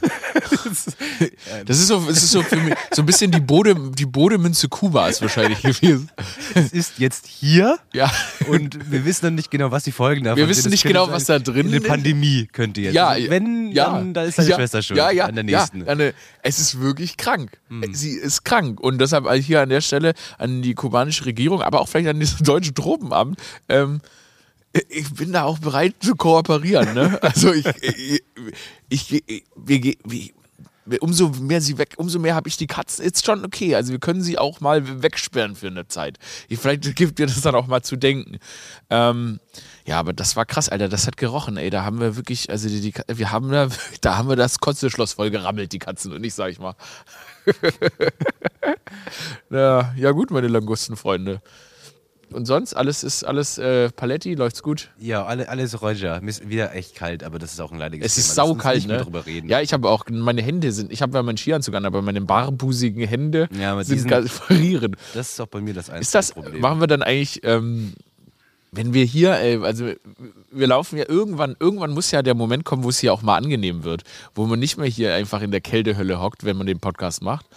Das 1.66 1.78
ist 1.80 1.88
so, 1.88 2.00
das 2.00 2.18
ist 2.24 2.32
so 2.32 2.42
für 2.44 2.56
mich 2.58 2.74
so 2.94 3.02
ein 3.02 3.06
bisschen 3.06 3.32
die 3.32 3.40
Bode, 3.42 3.76
die 3.96 4.06
Bodemünze 4.06 4.70
Kubas 4.70 5.22
wahrscheinlich 5.22 5.62
gewesen. 5.62 6.10
Es 6.56 6.72
ist 6.72 7.00
jetzt 7.00 7.28
hier 7.28 7.78
Ja. 7.94 8.12
und 8.48 8.92
wir 8.92 9.04
wissen 9.06 9.26
noch 9.26 9.32
nicht 9.34 9.52
genau, 9.52 9.72
was 9.72 9.84
die 9.84 9.92
Folgen 9.92 10.24
davon 10.24 10.38
Wir 10.38 10.46
sind. 10.46 10.50
wissen 10.58 10.68
Es 10.68 10.72
nicht 10.72 10.84
genau, 10.84 11.10
was 11.10 11.26
da 11.26 11.40
drin 11.40 11.68
Eine 11.68 11.78
ist. 11.78 11.88
Pandemie 11.88 12.48
könnte 12.52 12.82
jetzt. 12.82 12.94
Ja, 12.94 13.10
Also 13.10 13.30
wenn, 13.30 13.72
ja, 13.72 13.92
dann 13.92 14.14
da 14.14 14.24
ist 14.24 14.38
deine 14.38 14.50
ja, 14.50 14.56
Schwester 14.56 14.82
schon 14.82 14.98
ja, 14.98 15.12
ja, 15.12 15.26
an 15.26 15.36
der 15.36 15.44
nächsten. 15.44 15.82
Ja, 15.82 15.88
eine, 15.88 16.14
es 16.44 16.60
ist 16.60 16.80
wirklich 16.80 17.18
krank. 17.18 17.60
Sie 17.92 18.12
ist 18.12 18.44
krank. 18.46 18.80
Und 18.80 19.00
deshalb 19.00 19.30
hier 19.44 19.62
an 19.62 19.70
der 19.70 19.82
Stelle 19.82 20.14
an 20.38 20.62
die 20.62 20.74
kubanische 20.76 21.26
Regierung, 21.26 21.62
aber 21.62 21.82
auch 21.82 21.90
vielleicht 21.90 22.10
an 22.10 22.20
das 22.20 22.38
deutsche 22.38 22.74
Tropenamt. 22.74 23.40
Ähm, 23.68 24.02
ich 24.90 25.14
bin 25.14 25.34
da 25.34 25.44
auch 25.44 25.60
bereit 25.60 25.96
zu 26.00 26.16
kooperieren. 26.16 26.94
Ne? 26.94 27.20
Also 27.22 27.54
ich, 27.54 27.66
ich, 28.90 29.24
ich, 29.24 30.00
ich 30.06 30.34
umso 31.00 31.30
mehr 31.30 31.62
sie 31.62 31.78
weg, 31.78 31.94
umso 31.98 32.20
mehr 32.20 32.36
habe 32.36 32.48
ich 32.50 32.58
die 32.58 32.68
Katzen. 32.68 33.06
Ist 33.06 33.26
schon 33.26 33.46
okay. 33.46 33.76
Also 33.76 33.92
wir 33.92 34.00
können 34.00 34.22
sie 34.22 34.38
auch 34.38 34.60
mal 34.60 35.04
wegsperren 35.04 35.56
für 35.56 35.68
eine 35.68 35.88
Zeit. 35.88 36.18
Ich, 36.48 36.60
vielleicht 36.60 36.96
gibt 36.96 37.20
mir 37.20 37.28
das 37.28 37.42
dann 37.42 37.56
auch 37.56 37.68
mal 37.68 37.82
zu 37.82 37.96
denken. 37.96 38.40
Ähm, 38.90 39.40
ja, 39.86 40.00
aber 40.00 40.14
das 40.14 40.36
war 40.36 40.46
krass, 40.46 40.70
Alter. 40.70 40.90
Das 40.90 41.08
hat 41.08 41.18
gerochen, 41.18 41.58
ey. 41.58 41.70
Da 41.70 41.84
haben 41.84 42.00
wir 42.00 42.16
wirklich, 42.16 42.50
also 42.50 42.68
die, 42.68 42.82
die 42.82 42.94
wir 43.08 43.32
haben 43.32 43.52
da, 43.52 43.70
da 44.02 44.18
haben 44.18 44.30
wir 44.30 44.36
das 44.36 44.60
Kotzeschloss 44.60 45.14
voll 45.14 45.30
gerammelt, 45.30 45.72
die 45.74 45.80
Katzen 45.80 46.14
und 46.14 46.24
ich, 46.24 46.34
sag 46.34 46.52
ich 46.52 46.60
mal. 46.60 46.76
ja, 49.50 49.94
ja 49.96 50.12
gut, 50.12 50.32
meine 50.32 50.48
Langustenfreunde. 50.48 51.42
Und 52.32 52.46
sonst 52.46 52.74
alles 52.76 53.04
ist 53.04 53.24
alles 53.24 53.58
äh, 53.58 53.90
Paletti, 53.92 54.36
läuft's 54.36 54.62
gut. 54.62 54.90
ja, 55.00 55.26
alle, 55.26 55.50
alles 55.50 55.82
Roger. 55.82 56.22
Mir 56.22 56.30
ist 56.30 56.48
wieder 56.48 56.76
echt 56.76 56.96
kalt, 56.96 57.24
aber 57.24 57.40
das 57.40 57.54
ist 57.54 57.60
auch 57.60 57.72
ein 57.72 57.80
leidiges 57.80 58.06
Es 58.06 58.14
Thema. 58.16 58.22
ist 58.22 58.28
Lass 58.38 58.48
uns 58.48 58.58
saukalt, 58.58 58.76
nicht 58.78 58.88
mehr 58.88 58.98
ne? 58.98 59.04
drüber 59.04 59.26
reden. 59.26 59.50
Ja, 59.50 59.62
ich 59.62 59.74
habe 59.74 59.90
auch, 59.90 60.06
meine 60.10 60.42
Hände 60.42 60.72
sind, 60.72 60.92
ich 60.92 61.02
habe 61.02 61.18
ja 61.18 61.24
meinen 61.24 61.38
Skianzug 61.38 61.74
an, 61.76 61.86
aber 61.86 62.02
meine 62.02 62.22
barbusigen 62.22 63.08
Hände 63.08 63.50
Ja, 63.60 63.82
sind 63.84 64.08
ganz 64.08 64.30
frieren. 64.32 64.96
Das 65.14 65.30
ist 65.32 65.40
auch 65.42 65.48
bei 65.48 65.60
mir 65.62 65.74
das 65.74 65.90
einzige 65.90 66.02
Ist 66.02 66.16
das, 66.16 66.32
Problem. 66.34 66.62
machen 66.62 66.80
wir 66.80 66.88
dann 66.88 67.02
eigentlich, 67.02 67.42
ähm, 67.44 67.94
wenn 68.72 68.94
wir 68.94 69.04
hier, 69.06 69.34
ey, 69.34 69.58
also 69.64 69.90
wir 70.52 70.68
laufen 70.68 70.98
ja 71.00 71.06
irgendwann, 71.10 71.56
irgendwann 71.60 71.90
muss 71.92 72.12
ja 72.12 72.22
der 72.22 72.36
Moment 72.36 72.64
kommen, 72.66 72.84
wo 72.84 72.90
es 72.90 73.00
hier 73.00 73.12
auch 73.12 73.24
mal 73.24 73.36
angenehm 73.38 73.84
wird, 73.84 74.04
wo 74.36 74.46
man 74.46 74.60
nicht 74.60 74.78
mehr 74.78 74.88
hier 74.88 75.16
einfach 75.16 75.42
in 75.42 75.50
der 75.50 75.62
Kältehölle 75.62 76.22
hockt, 76.22 76.44
wenn 76.44 76.56
man 76.58 76.68
den 76.68 76.80
Podcast 76.80 77.24
macht. 77.24 77.48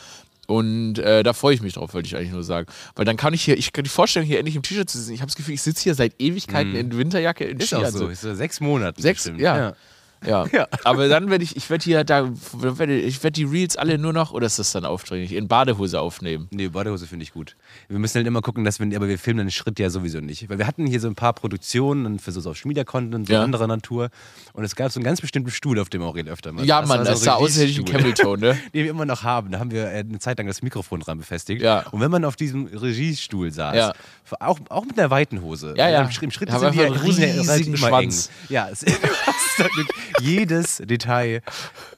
Und 0.48 0.98
äh, 0.98 1.22
da 1.22 1.32
freue 1.32 1.54
ich 1.54 1.62
mich 1.62 1.74
drauf, 1.74 1.94
wollte 1.94 2.06
ich 2.06 2.16
eigentlich 2.16 2.32
nur 2.32 2.42
sagen. 2.42 2.66
Weil 2.94 3.04
dann 3.04 3.16
kann 3.16 3.32
ich 3.32 3.42
hier, 3.42 3.56
ich 3.56 3.72
kann 3.72 3.84
die 3.84 3.90
Vorstellung, 3.90 4.26
hier 4.26 4.38
endlich 4.38 4.56
im 4.56 4.62
T-Shirt 4.62 4.90
zu 4.90 4.98
sitzen. 4.98 5.12
Ich 5.12 5.20
habe 5.20 5.28
das 5.28 5.36
Gefühl, 5.36 5.54
ich 5.54 5.62
sitze 5.62 5.82
hier 5.84 5.94
seit 5.94 6.20
Ewigkeiten 6.20 6.74
in 6.74 6.96
Winterjacke, 6.96 7.44
in. 7.44 7.58
Ist 7.58 7.72
auch 7.74 7.78
Skianzug. 7.78 8.00
so. 8.00 8.08
Ist 8.08 8.20
so 8.22 8.34
sechs 8.34 8.60
Monate. 8.60 9.00
Sechs, 9.00 9.24
bestimmt. 9.24 9.40
ja. 9.40 9.74
Ja. 10.26 10.46
Ja. 10.52 10.66
aber 10.84 11.08
dann 11.08 11.30
werde 11.30 11.44
ich, 11.44 11.56
ich 11.56 11.68
werde 11.70 11.84
hier 11.84 12.04
da, 12.04 12.28
ich 12.88 13.22
werde 13.22 13.32
die 13.32 13.44
Reels 13.44 13.76
alle 13.76 13.96
nur 13.98 14.12
noch, 14.12 14.32
oder 14.32 14.46
ist 14.46 14.58
das 14.58 14.72
dann 14.72 14.84
aufdringlich, 14.84 15.32
in 15.32 15.48
Badehose 15.48 16.00
aufnehmen. 16.00 16.48
Nee, 16.50 16.68
Badehose 16.68 17.06
finde 17.06 17.22
ich 17.24 17.32
gut. 17.32 17.56
Wir 17.88 17.98
müssen 17.98 18.16
halt 18.16 18.26
immer 18.26 18.40
gucken, 18.42 18.64
dass 18.64 18.78
wir, 18.80 18.96
aber 18.96 19.08
wir 19.08 19.18
filmen 19.18 19.46
den 19.46 19.50
Schritt 19.50 19.78
ja 19.78 19.88
sowieso 19.90 20.20
nicht. 20.20 20.48
Weil 20.50 20.58
wir 20.58 20.66
hatten 20.66 20.86
hier 20.86 21.00
so 21.00 21.08
ein 21.08 21.14
paar 21.14 21.32
Produktionen 21.32 22.18
für 22.18 22.32
so 22.32 22.40
Social 22.40 22.68
Media 22.68 22.84
Content, 22.84 23.26
so 23.28 23.32
Ja. 23.32 23.42
anderer 23.42 23.66
Natur. 23.66 24.10
Und 24.52 24.64
es 24.64 24.76
gab 24.76 24.92
so 24.92 24.98
einen 25.00 25.04
ganz 25.04 25.20
bestimmten 25.20 25.50
Stuhl, 25.50 25.78
auf 25.78 25.88
dem 25.88 26.02
Aurel 26.02 26.28
öfter 26.28 26.52
mal 26.52 26.64
Ja, 26.64 26.80
saß. 26.80 26.88
Mann, 26.88 26.98
Also 27.00 27.12
das 27.12 27.20
sah 27.22 27.34
aus, 27.34 27.56
hätte 27.56 27.64
ich 27.66 27.76
einen. 27.78 27.86
Camelton, 27.86 28.40
ne? 28.40 28.52
Den 28.74 28.84
wir 28.84 28.90
immer 28.90 29.06
noch 29.06 29.22
haben. 29.22 29.50
Da 29.52 29.58
haben 29.58 29.70
wir 29.70 29.86
äh, 29.86 29.98
eine 30.00 30.18
Zeit 30.18 30.38
lang 30.38 30.46
das 30.46 30.62
Mikrofon 30.62 31.00
dran 31.00 31.18
befestigt. 31.18 31.62
Ja. 31.62 31.86
Und 31.90 32.00
wenn 32.00 32.10
man 32.10 32.24
auf 32.24 32.36
diesem 32.36 32.66
Regiestuhl 32.66 33.50
saß, 33.50 33.74
Ja. 33.76 33.92
auch, 34.40 34.58
auch 34.68 34.84
mit 34.84 34.98
einer 34.98 35.10
weiten 35.10 35.40
Hose, 35.42 35.74
Ja, 35.76 35.88
ja. 35.88 36.02
im, 36.02 36.10
Schritt- 36.10 36.22
im 36.24 36.30
Schritt 36.30 36.50
sind 36.50 36.74
ja 36.74 36.84
riesigen 36.92 37.74
immer 37.74 37.76
Schwanz. 37.88 38.26
eng. 38.26 38.32
Ja, 38.54 38.68
es, 38.70 38.80
da 39.58 39.64
wirklich 39.64 39.88
jedes 40.20 40.78
Detail 40.84 41.42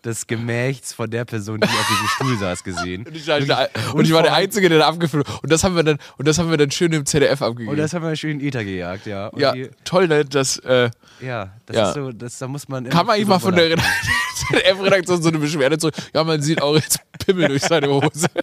des 0.05 0.27
Gemächts 0.27 0.92
von 0.92 1.11
der 1.11 1.24
Person, 1.24 1.61
die 1.61 1.68
auf 1.68 1.87
diesem 1.88 2.07
Stuhl 2.09 2.38
saß, 2.38 2.64
gesehen. 2.64 3.07
Und 3.07 3.16
ich, 3.16 3.27
war 3.27 3.40
der, 3.40 3.70
und 3.94 4.05
ich 4.05 4.12
war 4.12 4.22
der 4.22 4.35
Einzige, 4.35 4.68
der 4.68 4.79
da 4.79 4.88
abgefilmt. 4.88 5.27
Und 5.42 5.50
das 5.53 5.64
haben 5.64 5.77
wir 5.77 5.83
dann, 5.83 5.98
und 6.16 6.29
das 6.29 6.38
haben 6.38 6.50
wir 6.50 6.57
dann 6.57 6.70
schön 6.70 6.92
im 6.92 7.07
ZDF 7.07 7.42
abgegeben. 7.42 7.70
Und 7.70 7.79
das 7.79 7.94
haben 7.94 8.05
wir 8.05 8.14
schön 8.16 8.40
in 8.40 8.46
Ether 8.46 8.64
gejagt, 8.64 9.07
ja. 9.07 9.29
Und 9.29 9.40
ja, 9.40 9.53
die, 9.53 9.70
toll, 9.85 10.09
ne? 10.09 10.24
Das 10.24 10.59
äh, 10.59 10.90
ja, 11.20 11.53
das 11.66 11.77
Ja. 11.77 11.88
ist 11.88 11.94
so, 11.94 12.12
das, 12.12 12.38
da 12.38 12.48
muss 12.48 12.68
man. 12.68 12.88
kann 12.88 13.07
man 13.07 13.16
eigentlich 13.16 13.29
mal 13.29 13.38
von 13.38 13.55
der 13.55 13.77
ZDF-Redaktion 14.48 15.22
so 15.22 15.29
eine 15.29 15.38
Beschwerde 15.38 15.79
zurück. 15.79 15.94
Ja, 16.14 16.24
man 16.24 16.42
sieht 16.42 16.61
auch 16.62 16.74
jetzt 16.74 17.00
Pimmel 17.24 17.48
durch 17.48 17.62
seine 17.62 17.88
Hose. 17.88 18.29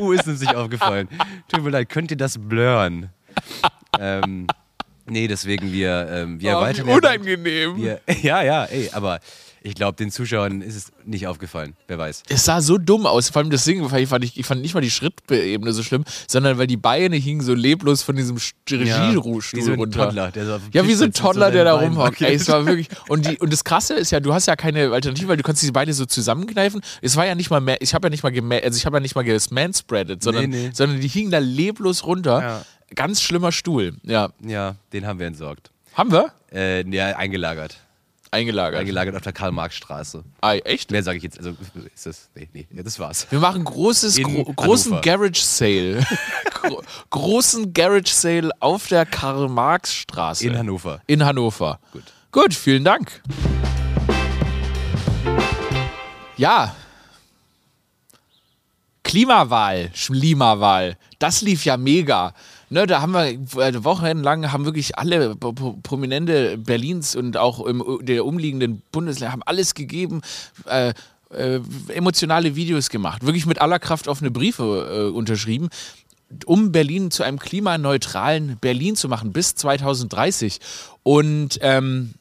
Uh, 0.00 0.12
ist 0.12 0.26
uns 0.26 0.40
nicht 0.40 0.54
aufgefallen. 0.54 1.08
Tut 1.48 1.62
mir 1.62 1.70
leid, 1.70 1.88
könnt 1.88 2.10
ihr 2.10 2.16
das 2.16 2.36
blurren? 2.38 3.10
ähm, 4.00 4.46
nee, 5.06 5.28
deswegen 5.28 5.72
wir, 5.72 6.08
ähm, 6.10 6.40
wir 6.40 6.50
Oh, 6.50 6.52
wie 6.52 6.64
erweitern. 6.64 6.88
ja- 6.88 6.94
unangenehm. 6.96 7.76
Wir, 7.76 8.00
ja, 8.22 8.42
ja, 8.42 8.64
ey, 8.64 8.90
aber 8.92 9.20
ich 9.64 9.76
glaube, 9.76 9.96
den 9.96 10.10
Zuschauern 10.10 10.60
ist 10.60 10.74
es 10.74 10.92
nicht 11.04 11.28
aufgefallen. 11.28 11.74
Wer 11.86 11.96
weiß. 11.96 12.24
Es 12.28 12.44
sah 12.44 12.60
so 12.60 12.78
dumm 12.78 13.06
aus. 13.06 13.28
Vor 13.30 13.42
allem 13.42 13.50
das 13.50 13.62
fand, 14.08 14.24
ich, 14.24 14.36
ich 14.36 14.44
fand 14.44 14.60
nicht 14.60 14.74
mal 14.74 14.80
die 14.80 14.90
Schrittebene 14.90 15.72
so 15.72 15.84
schlimm, 15.84 16.02
sondern 16.26 16.58
weil 16.58 16.66
die 16.66 16.76
Beine 16.76 17.14
hingen 17.14 17.42
so 17.42 17.54
leblos 17.54 18.02
von 18.02 18.16
diesem 18.16 18.38
Regiestuhl 18.68 19.40
wie 19.52 19.60
so 19.62 19.72
ein 19.72 19.78
runter. 19.78 20.06
Toddler, 20.06 20.30
der 20.32 20.46
so 20.46 20.58
Ja, 20.72 20.84
wie 20.86 20.94
so 20.94 21.04
ein 21.04 21.12
Toddler, 21.12 21.52
der 21.52 21.64
da 21.64 21.74
rumhockt. 21.74 22.20
Ey, 22.22 22.34
es 22.34 22.48
war 22.48 22.66
wirklich. 22.66 22.88
Und, 23.08 23.24
die, 23.26 23.38
und 23.38 23.52
das 23.52 23.62
Krasse 23.62 23.94
ist 23.94 24.10
ja, 24.10 24.18
du 24.18 24.34
hast 24.34 24.46
ja 24.46 24.56
keine 24.56 24.90
Alternative, 24.90 25.28
weil 25.28 25.36
du 25.36 25.44
kannst 25.44 25.62
diese 25.62 25.72
Beine 25.72 25.92
so 25.94 26.06
zusammenkneifen. 26.06 26.80
Es 27.00 27.14
war 27.16 27.24
ja 27.26 27.36
nicht 27.36 27.50
mal 27.50 27.60
mehr, 27.60 27.80
ich 27.80 27.94
habe 27.94 28.06
ja 28.06 28.10
nicht 28.10 28.24
mal 28.24 28.32
gema- 28.32 28.60
also 28.64 28.76
ich 28.76 28.84
habe 28.84 28.96
ja 28.96 29.00
nicht 29.00 29.14
mal 29.14 29.22
gesmanspreadet, 29.22 30.24
sondern, 30.24 30.50
Nee, 30.50 30.56
nee. 30.56 30.70
sondern 30.74 31.00
die 31.00 31.06
hingen 31.08 31.30
da 31.30 31.38
leblos 31.38 32.04
runter. 32.04 32.40
Ja. 32.40 32.62
Ganz 32.94 33.22
schlimmer 33.22 33.52
Stuhl. 33.52 33.94
Ja. 34.02 34.30
Ja, 34.40 34.76
den 34.92 35.06
haben 35.06 35.18
wir 35.18 35.26
entsorgt. 35.26 35.70
Haben 35.94 36.12
wir? 36.12 36.32
Äh, 36.52 36.88
ja, 36.88 37.16
eingelagert. 37.16 37.76
Eingelagert. 38.30 38.80
Eingelagert 38.80 39.14
auf 39.14 39.22
der 39.22 39.34
Karl-Marx-Straße. 39.34 40.24
Ah, 40.40 40.54
echt? 40.54 40.90
Mehr 40.90 41.02
sage 41.02 41.18
ich 41.18 41.24
jetzt. 41.24 41.38
Also, 41.38 41.54
ist 41.94 42.06
das. 42.06 42.30
Nee, 42.34 42.48
nee, 42.52 42.66
das 42.82 42.98
war's. 42.98 43.26
Wir 43.30 43.40
machen 43.40 43.62
großes, 43.62 44.22
gro 44.22 44.44
großen 44.44 44.92
Hannover. 44.92 45.02
Garage 45.02 45.42
Sale. 45.42 46.06
Gro 46.62 46.82
großen 47.10 47.74
Garage 47.74 48.12
Sale 48.12 48.50
auf 48.60 48.86
der 48.88 49.04
Karl-Marx-Straße. 49.04 50.46
In 50.46 50.56
Hannover. 50.56 51.02
In 51.06 51.24
Hannover. 51.24 51.78
Gut. 51.92 52.04
Gut, 52.30 52.54
vielen 52.54 52.84
Dank. 52.84 53.20
Ja. 56.38 56.74
Klimawahl, 59.02 59.90
Schlimawahl, 59.92 60.96
das 61.18 61.42
lief 61.42 61.66
ja 61.66 61.76
mega. 61.76 62.32
Ne, 62.72 62.86
da 62.86 63.02
haben 63.02 63.12
wir 63.12 63.26
äh, 63.62 63.84
wochenlang 63.84 64.50
haben 64.50 64.64
wirklich 64.64 64.96
alle 64.96 65.36
Pro- 65.36 65.52
Pro- 65.52 65.76
Prominente 65.82 66.56
Berlins 66.56 67.14
und 67.14 67.36
auch 67.36 67.66
im, 67.66 67.84
der 68.00 68.24
umliegenden 68.24 68.80
Bundesländer 68.92 69.30
haben 69.32 69.42
alles 69.44 69.74
gegeben. 69.74 70.22
Äh, 70.64 70.94
äh, 71.28 71.60
emotionale 71.88 72.56
Videos 72.56 72.88
gemacht, 72.88 73.26
wirklich 73.26 73.44
mit 73.44 73.60
aller 73.60 73.78
Kraft 73.78 74.08
offene 74.08 74.30
Briefe 74.30 75.08
äh, 75.10 75.14
unterschrieben, 75.14 75.68
um 76.46 76.72
Berlin 76.72 77.10
zu 77.10 77.24
einem 77.24 77.38
klimaneutralen 77.38 78.56
Berlin 78.58 78.96
zu 78.96 79.06
machen 79.08 79.32
bis 79.32 79.54
2030. 79.54 80.58
Und 81.02 81.58
ähm, 81.60 82.14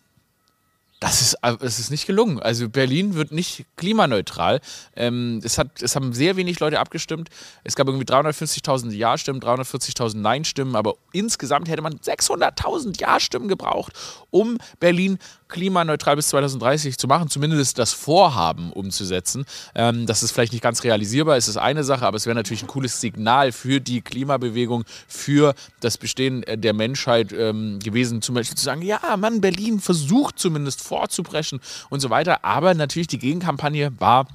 das 1.01 1.19
ist, 1.19 1.33
äh, 1.41 1.55
es 1.61 1.79
ist 1.79 1.89
nicht 1.89 2.05
gelungen. 2.05 2.39
Also 2.39 2.69
Berlin 2.69 3.15
wird 3.15 3.31
nicht 3.31 3.65
klimaneutral. 3.75 4.61
Ähm, 4.95 5.41
es, 5.43 5.57
hat, 5.57 5.81
es 5.81 5.95
haben 5.95 6.13
sehr 6.13 6.35
wenig 6.35 6.59
Leute 6.59 6.79
abgestimmt. 6.79 7.29
Es 7.63 7.75
gab 7.75 7.87
irgendwie 7.87 8.05
350.000 8.05 8.91
Ja-Stimmen, 8.91 9.41
340.000 9.41 10.17
Nein-Stimmen, 10.17 10.75
aber 10.75 10.93
insgesamt 11.11 11.69
hätte 11.69 11.81
man 11.81 11.95
600.000 11.95 13.01
Ja-Stimmen 13.01 13.47
gebraucht, 13.47 13.93
um 14.29 14.59
Berlin 14.79 15.17
klimaneutral 15.51 16.15
bis 16.15 16.29
2030 16.29 16.97
zu 16.97 17.07
machen, 17.07 17.29
zumindest 17.29 17.77
das 17.77 17.93
Vorhaben 17.93 18.71
umzusetzen. 18.73 19.45
Ähm, 19.75 20.07
das 20.07 20.23
ist 20.23 20.31
vielleicht 20.31 20.53
nicht 20.53 20.63
ganz 20.63 20.83
realisierbar, 20.83 21.37
ist 21.37 21.47
das 21.47 21.57
eine 21.57 21.83
Sache, 21.83 22.07
aber 22.07 22.17
es 22.17 22.25
wäre 22.25 22.35
natürlich 22.35 22.63
ein 22.63 22.67
cooles 22.67 22.99
Signal 22.99 23.51
für 23.51 23.79
die 23.79 24.01
Klimabewegung, 24.01 24.85
für 25.07 25.53
das 25.79 25.97
Bestehen 25.97 26.41
äh, 26.43 26.57
der 26.57 26.73
Menschheit 26.73 27.31
ähm, 27.31 27.77
gewesen, 27.79 28.23
zum 28.23 28.33
Beispiel 28.35 28.57
zu 28.57 28.63
sagen, 28.63 28.81
ja, 28.81 28.99
Mann, 29.17 29.41
Berlin 29.41 29.79
versucht 29.79 30.39
zumindest 30.39 30.81
vorzubrechen 30.81 31.59
und 31.89 31.99
so 31.99 32.09
weiter. 32.09 32.43
Aber 32.43 32.73
natürlich 32.73 33.07
die 33.07 33.19
Gegenkampagne 33.19 33.91
war, 33.99 34.27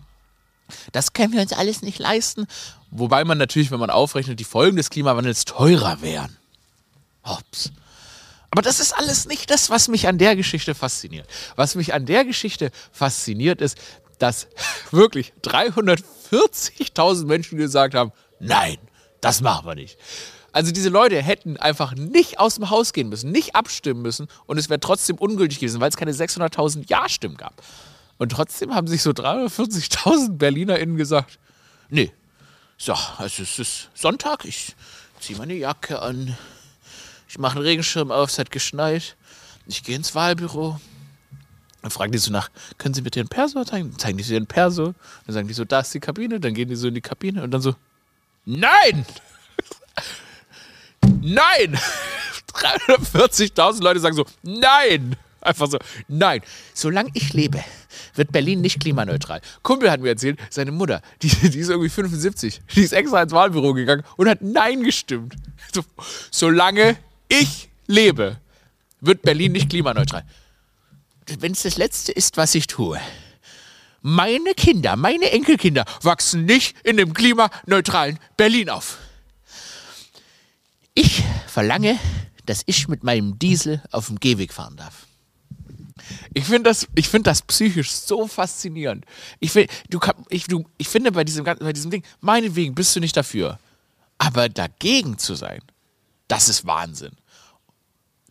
das 0.92 1.12
können 1.12 1.32
wir 1.32 1.40
uns 1.40 1.52
alles 1.52 1.82
nicht 1.82 1.98
leisten. 1.98 2.46
Wobei 2.90 3.24
man 3.24 3.38
natürlich, 3.38 3.70
wenn 3.70 3.80
man 3.80 3.90
aufrechnet, 3.90 4.40
die 4.40 4.44
Folgen 4.44 4.76
des 4.76 4.90
Klimawandels 4.90 5.44
teurer 5.44 6.02
wären. 6.02 6.36
Hops. 7.24 7.72
Aber 8.50 8.62
das 8.62 8.80
ist 8.80 8.92
alles 8.92 9.26
nicht 9.26 9.50
das, 9.50 9.70
was 9.70 9.88
mich 9.88 10.08
an 10.08 10.18
der 10.18 10.36
Geschichte 10.36 10.74
fasziniert. 10.74 11.26
Was 11.56 11.74
mich 11.74 11.92
an 11.94 12.06
der 12.06 12.24
Geschichte 12.24 12.70
fasziniert, 12.92 13.60
ist, 13.60 13.76
dass 14.18 14.48
wirklich 14.90 15.32
340.000 15.42 17.26
Menschen 17.26 17.58
gesagt 17.58 17.94
haben, 17.94 18.12
nein, 18.40 18.78
das 19.20 19.40
machen 19.40 19.66
wir 19.66 19.74
nicht. 19.74 19.98
Also 20.52 20.72
diese 20.72 20.88
Leute 20.88 21.20
hätten 21.20 21.58
einfach 21.58 21.94
nicht 21.94 22.38
aus 22.38 22.54
dem 22.54 22.70
Haus 22.70 22.94
gehen 22.94 23.10
müssen, 23.10 23.30
nicht 23.30 23.54
abstimmen 23.54 24.00
müssen 24.00 24.26
und 24.46 24.56
es 24.56 24.70
wäre 24.70 24.80
trotzdem 24.80 25.16
ungültig 25.16 25.58
gewesen, 25.58 25.82
weil 25.82 25.90
es 25.90 25.98
keine 25.98 26.12
600.000 26.12 26.88
Ja-Stimmen 26.88 27.36
gab. 27.36 27.62
Und 28.16 28.32
trotzdem 28.32 28.74
haben 28.74 28.86
sich 28.86 29.02
so 29.02 29.10
340.000 29.10 30.38
BerlinerInnen 30.38 30.96
gesagt, 30.96 31.38
nee, 31.90 32.10
so, 32.78 32.94
also 33.18 33.42
es 33.42 33.58
ist 33.58 33.90
Sonntag, 33.94 34.46
ich 34.46 34.74
ziehe 35.20 35.38
meine 35.38 35.54
Jacke 35.54 36.00
an, 36.00 36.38
ich 37.36 37.40
mache 37.40 37.56
einen 37.56 37.66
Regenschirm 37.66 38.10
auf, 38.10 38.30
es 38.30 38.38
hat 38.38 38.50
geschneit. 38.50 39.14
Ich 39.66 39.84
gehe 39.84 39.94
ins 39.94 40.14
Wahlbüro. 40.14 40.80
Dann 41.82 41.90
fragen 41.90 42.10
die 42.10 42.16
so 42.16 42.32
nach, 42.32 42.48
können 42.78 42.94
Sie 42.94 43.02
bitte 43.02 43.20
den 43.20 43.28
Perso 43.28 43.62
zeigen? 43.62 43.98
Zeigen 43.98 44.16
die 44.16 44.24
so 44.24 44.32
den 44.32 44.46
Perso. 44.46 44.94
Dann 45.26 45.34
sagen 45.34 45.46
die 45.46 45.52
so, 45.52 45.66
da 45.66 45.80
ist 45.80 45.92
die 45.92 46.00
Kabine. 46.00 46.40
Dann 46.40 46.54
gehen 46.54 46.70
die 46.70 46.76
so 46.76 46.88
in 46.88 46.94
die 46.94 47.02
Kabine 47.02 47.42
und 47.42 47.50
dann 47.50 47.60
so, 47.60 47.74
nein! 48.46 49.04
nein! 51.20 51.78
340.000 52.54 53.82
Leute 53.82 54.00
sagen 54.00 54.16
so, 54.16 54.24
nein! 54.42 55.14
Einfach 55.42 55.66
so, 55.66 55.76
nein. 56.08 56.40
Solange 56.72 57.10
ich 57.12 57.34
lebe, 57.34 57.62
wird 58.14 58.32
Berlin 58.32 58.62
nicht 58.62 58.80
klimaneutral. 58.80 59.42
Kumpel 59.62 59.90
hat 59.90 60.00
mir 60.00 60.08
erzählt, 60.08 60.40
seine 60.48 60.72
Mutter, 60.72 61.02
die, 61.20 61.28
die 61.28 61.58
ist 61.58 61.68
irgendwie 61.68 61.90
75, 61.90 62.62
die 62.74 62.80
ist 62.80 62.92
extra 62.92 63.22
ins 63.22 63.32
Wahlbüro 63.32 63.74
gegangen 63.74 64.04
und 64.16 64.26
hat 64.26 64.40
Nein 64.40 64.82
gestimmt. 64.82 65.36
So, 65.74 65.84
solange 66.30 66.96
ich 67.28 67.68
lebe, 67.86 68.38
wird 69.00 69.22
Berlin 69.22 69.52
nicht 69.52 69.70
klimaneutral. 69.70 70.24
Wenn 71.38 71.52
es 71.52 71.62
das 71.62 71.76
Letzte 71.76 72.12
ist, 72.12 72.36
was 72.36 72.54
ich 72.54 72.66
tue. 72.66 73.00
Meine 74.02 74.54
Kinder, 74.54 74.94
meine 74.94 75.32
Enkelkinder 75.32 75.84
wachsen 76.02 76.44
nicht 76.44 76.76
in 76.84 76.96
dem 76.96 77.12
klimaneutralen 77.12 78.18
Berlin 78.36 78.70
auf. 78.70 78.98
Ich 80.94 81.24
verlange, 81.48 81.98
dass 82.46 82.62
ich 82.66 82.86
mit 82.86 83.02
meinem 83.02 83.38
Diesel 83.38 83.82
auf 83.90 84.06
dem 84.06 84.20
Gehweg 84.20 84.52
fahren 84.52 84.76
darf. 84.76 85.06
Ich 86.32 86.44
finde 86.44 86.70
das, 86.70 86.86
find 87.02 87.26
das 87.26 87.42
psychisch 87.42 87.90
so 87.90 88.28
faszinierend. 88.28 89.04
Ich, 89.40 89.50
find, 89.50 89.70
du 89.90 89.98
ich, 90.28 90.44
du, 90.44 90.64
ich 90.78 90.88
finde 90.88 91.10
bei 91.10 91.24
diesem, 91.24 91.44
bei 91.44 91.72
diesem 91.72 91.90
Ding, 91.90 92.04
meinetwegen 92.20 92.74
bist 92.74 92.94
du 92.94 93.00
nicht 93.00 93.16
dafür. 93.16 93.58
Aber 94.18 94.48
dagegen 94.48 95.18
zu 95.18 95.34
sein, 95.34 95.60
das 96.28 96.48
ist 96.48 96.66
Wahnsinn. 96.66 97.16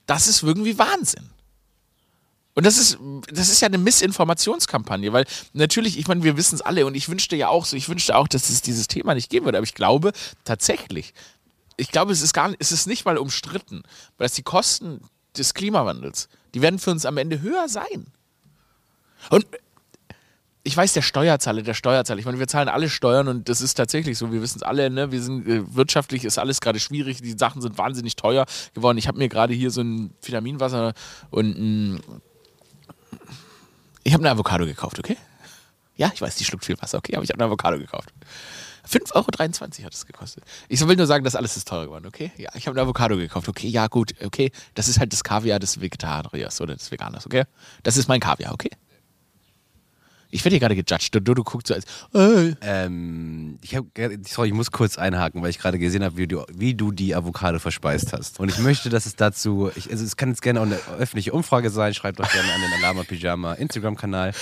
Das 0.06 0.28
ist 0.28 0.44
irgendwie 0.44 0.78
Wahnsinn. 0.78 1.30
Und 2.54 2.66
das 2.66 2.78
ist, 2.78 2.98
das 3.32 3.50
ist 3.50 3.62
ja 3.62 3.68
eine 3.68 3.78
Missinformationskampagne, 3.78 5.12
weil 5.12 5.26
natürlich, 5.52 6.00
ich 6.00 6.08
meine, 6.08 6.24
wir 6.24 6.38
wissen 6.38 6.56
es 6.56 6.62
alle 6.62 6.86
und 6.86 6.96
ich 6.96 7.10
wünschte 7.10 7.36
ja 7.36 7.50
auch 7.50 7.66
so, 7.66 7.76
ich 7.76 7.90
wünschte 7.90 8.16
auch, 8.16 8.30
dass 8.30 8.50
es 8.50 8.62
dieses 8.62 8.88
Thema 8.88 9.14
nicht 9.14 9.30
geben 9.30 9.46
würde, 9.46 9.58
aber 9.58 9.66
ich 9.66 9.74
glaube 9.74 10.14
tatsächlich, 10.46 11.14
ich 11.76 11.92
glaube, 11.92 12.14
es 12.14 12.22
ist 12.22 12.32
gar 12.32 12.48
nicht, 12.48 12.62
es 12.62 12.72
ist 12.72 12.88
nicht 12.88 13.04
mal 13.04 13.18
umstritten, 13.18 13.84
weil 14.18 14.26
dass 14.26 14.34
die 14.34 14.44
Kosten 14.44 15.02
des 15.38 15.54
Klimawandels, 15.54 16.30
die 16.54 16.62
werden 16.62 16.80
für 16.80 16.92
uns 16.92 17.06
am 17.06 17.18
Ende 17.18 17.42
höher 17.42 17.68
sein. 17.68 18.08
Und 19.30 19.46
ich 20.68 20.76
weiß, 20.76 20.94
der 20.94 21.04
Steuerzahler, 21.04 21.62
der 21.62 21.76
Steuerzahler, 21.76 22.20
ich 22.20 22.26
meine, 22.26 22.40
wir 22.40 22.48
zahlen 22.48 22.70
alle 22.70 22.90
Steuern 22.90 23.28
und 23.28 23.50
das 23.50 23.62
ist 23.62 23.76
tatsächlich 23.76 24.18
so, 24.18 24.32
wir 24.32 24.42
wissen 24.42 24.58
es 24.58 24.64
alle, 24.64 24.90
ne? 24.90 25.12
wir 25.12 25.22
sind 25.22 25.48
äh, 25.48 25.62
wirtschaftlich 25.76 26.26
ist 26.26 26.40
alles 26.40 26.60
gerade 26.60 26.80
schwierig, 26.80 27.22
die 27.22 27.38
Sachen 27.38 27.62
sind 27.62 27.78
wahnsinnig 27.78 28.16
teuer 28.16 28.48
geworden. 28.74 28.98
Ich 28.98 29.08
habe 29.08 29.20
mir 29.20 29.30
gerade 29.30 29.54
hier 29.54 29.70
so 29.70 29.82
ein 29.82 30.16
Vitaminwasser 30.24 30.94
und 31.30 31.56
ein, 31.56 32.00
ich 34.04 34.14
habe 34.14 34.24
eine 34.24 34.32
Avocado 34.32 34.66
gekauft, 34.66 34.98
okay? 34.98 35.18
Ja, 35.98 36.12
ich 36.12 36.22
weiß, 36.22 36.36
die 36.36 36.44
schluckt 36.44 36.66
viel 36.66 36.82
Wasser, 36.82 36.98
okay, 36.98 37.16
aber 37.16 37.24
ich 37.24 37.30
habe 37.30 37.40
eine 37.40 37.46
Avocado 37.46 37.78
gekauft. 37.78 38.12
5,23 38.90 39.14
Euro 39.14 39.86
hat 39.86 39.94
es 39.94 40.06
gekostet. 40.08 40.44
Ich 40.68 40.86
will 40.86 40.96
nur 40.96 41.06
sagen, 41.06 41.24
dass 41.24 41.36
alles 41.36 41.58
ist 41.58 41.68
teurer 41.68 41.86
geworden, 41.86 42.08
okay? 42.08 42.32
Ja, 42.38 42.50
ich 42.56 42.66
habe 42.66 42.76
eine 42.76 42.84
Avocado 42.84 43.16
gekauft, 43.18 43.48
okay? 43.48 43.68
Ja, 43.68 43.86
gut, 43.86 44.16
okay. 44.24 44.52
Das 44.74 44.88
ist 44.88 45.00
halt 45.00 45.14
das 45.14 45.24
Kaviar 45.24 45.60
des 45.60 45.80
Vegetariers 45.80 46.60
oder 46.60 46.76
des 46.76 46.92
Veganers, 46.92 47.28
okay? 47.28 47.44
Das 47.84 47.98
ist 47.98 48.08
mein 48.08 48.20
Kaviar, 48.20 48.52
okay? 48.52 48.72
Ich 50.32 50.44
werde 50.44 50.56
hier 50.56 50.60
gerade 50.60 50.76
gejudged. 50.76 51.14
Du, 51.14 51.20
du, 51.22 51.34
du 51.34 51.44
guckst 51.44 51.68
so 51.68 51.74
als. 51.74 51.86
Äh. 52.14 52.56
Ähm, 52.62 53.58
ich, 53.62 53.76
hab, 53.76 53.86
sorry, 54.28 54.50
ich 54.50 54.54
muss 54.54 54.72
kurz 54.72 54.98
einhaken, 54.98 55.42
weil 55.42 55.50
ich 55.50 55.60
gerade 55.60 55.80
gesehen 55.80 56.04
habe, 56.04 56.18
wie 56.18 56.28
du, 56.28 56.44
wie 56.54 56.74
du 56.74 56.92
die 56.92 57.16
Avocado 57.16 57.60
verspeist 57.60 58.14
hast. 58.14 58.40
Und 58.40 58.50
ich 58.50 58.60
möchte, 58.60 58.90
dass 58.90 59.06
es 59.06 59.16
dazu, 59.16 59.72
ich, 59.76 59.90
also 59.90 60.04
es 60.04 60.18
kann 60.18 60.30
jetzt 60.30 60.42
gerne 60.42 60.60
auch 60.60 60.66
eine 60.66 60.80
öffentliche 61.00 61.32
Umfrage 61.34 61.70
sein, 61.70 61.94
schreibt 61.94 62.20
doch 62.20 62.32
gerne 62.32 62.52
an 62.52 62.62
den 62.62 62.84
Alama 62.84 63.04
Pyjama 63.04 63.54
Instagram-Kanal. 63.54 64.34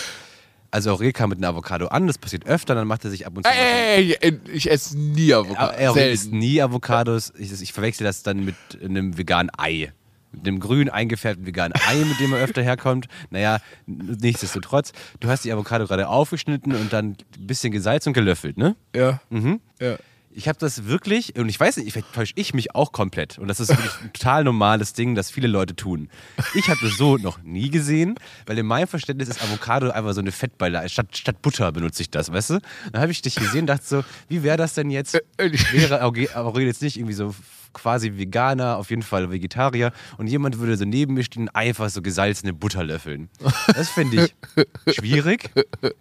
Also 0.72 0.92
Aurel 0.92 1.14
kam 1.14 1.30
mit 1.30 1.38
einer 1.38 1.50
Avocado 1.50 1.88
an, 1.88 2.08
das 2.08 2.18
passiert 2.18 2.48
öfter, 2.48 2.74
dann 2.74 2.88
macht 2.88 3.06
er 3.06 3.12
sich 3.12 3.28
ab 3.28 3.38
und 3.38 3.46
zu. 3.46 3.52
Ey, 3.52 4.18
ey, 4.20 4.40
ich 4.52 4.72
esse 4.72 4.98
nie 4.98 5.32
Avocado. 5.32 5.78
Er 5.78 6.12
isst 6.12 6.32
nie 6.32 6.60
Avocados. 6.60 7.32
Ich, 7.38 7.62
ich 7.62 7.74
verwechsel 7.74 8.06
das 8.06 8.24
dann 8.24 8.44
mit 8.44 8.56
einem 8.84 9.16
veganen 9.16 9.52
Ei 9.56 9.94
mit 10.34 10.46
dem 10.46 10.60
grün 10.60 10.90
eingefärbten 10.90 11.46
veganen 11.46 11.74
Ei, 11.88 12.04
mit 12.04 12.20
dem 12.20 12.34
er 12.34 12.40
öfter 12.40 12.62
herkommt. 12.62 13.08
Naja, 13.30 13.60
nichtsdestotrotz, 13.86 14.92
du 15.20 15.30
hast 15.30 15.46
die 15.46 15.52
Avocado 15.52 15.86
gerade 15.86 16.08
aufgeschnitten 16.08 16.76
und 16.76 16.92
dann 16.92 17.16
ein 17.38 17.48
bisschen 17.48 17.72
gesalzt 17.72 18.08
und 18.08 18.14
gelöffelt, 18.14 18.58
ne? 18.58 18.76
Ja. 18.96 19.22
Mhm. 19.30 19.62
Ja. 19.80 19.98
Ich 20.36 20.48
habe 20.48 20.58
das 20.58 20.86
wirklich, 20.86 21.36
und 21.38 21.48
ich 21.48 21.60
weiß 21.60 21.78
nicht, 21.78 21.94
vielleicht 21.94 22.12
täusche 22.12 22.34
ich 22.36 22.56
mich 22.56 22.74
auch 22.74 22.92
komplett. 22.92 23.38
Und 23.38 23.48
das 23.50 23.60
ist 23.60 23.70
wirklich 23.70 23.92
ein 24.02 24.14
total 24.14 24.44
normales 24.44 24.94
Ding, 24.94 25.14
das 25.14 25.30
viele 25.30 25.48
Leute 25.48 25.76
tun. 25.76 26.10
Ich 26.56 26.70
habe 26.70 26.80
das 26.82 26.98
so 26.98 27.18
noch 27.18 27.44
nie 27.44 27.70
gesehen, 27.70 28.16
weil 28.48 28.58
in 28.58 28.66
meinem 28.66 28.88
Verständnis 28.88 29.30
ist 29.30 29.44
Avocado 29.44 29.92
einfach 29.92 30.14
so 30.14 30.22
eine 30.22 30.32
Fettbeilage. 30.32 30.90
Statt, 30.90 31.16
statt 31.16 31.42
Butter 31.44 31.72
benutze 31.72 32.02
ich 32.02 32.10
das, 32.10 32.32
weißt 32.32 32.50
du? 32.52 32.60
Dann 32.92 33.02
habe 33.02 33.12
ich 33.12 33.22
dich 33.22 33.36
gesehen 33.36 33.62
und 33.62 33.68
dachte 33.68 33.86
so, 33.86 34.04
wie 34.28 34.42
wäre 34.42 34.58
das 34.58 34.74
denn 34.74 34.90
jetzt? 34.90 35.14
Wäre 35.38 36.04
Aurel 36.04 36.66
jetzt 36.66 36.82
nicht 36.82 36.98
irgendwie 36.98 37.14
so 37.14 37.36
quasi 37.74 38.18
Veganer, 38.18 38.78
auf 38.78 38.90
jeden 38.90 39.02
Fall 39.02 39.32
Vegetarier 39.32 39.92
und 40.18 40.28
jemand 40.28 40.60
würde 40.60 40.78
so 40.78 40.86
neben 40.86 41.16
mir 41.16 41.24
stehen 41.24 41.50
einfach 41.50 41.90
so 41.90 42.02
gesalzene 42.02 42.54
Butter 42.54 42.84
löffeln. 42.84 43.30
Das 43.68 43.90
finde 43.90 44.26
ich 44.26 44.96
schwierig. 44.96 45.52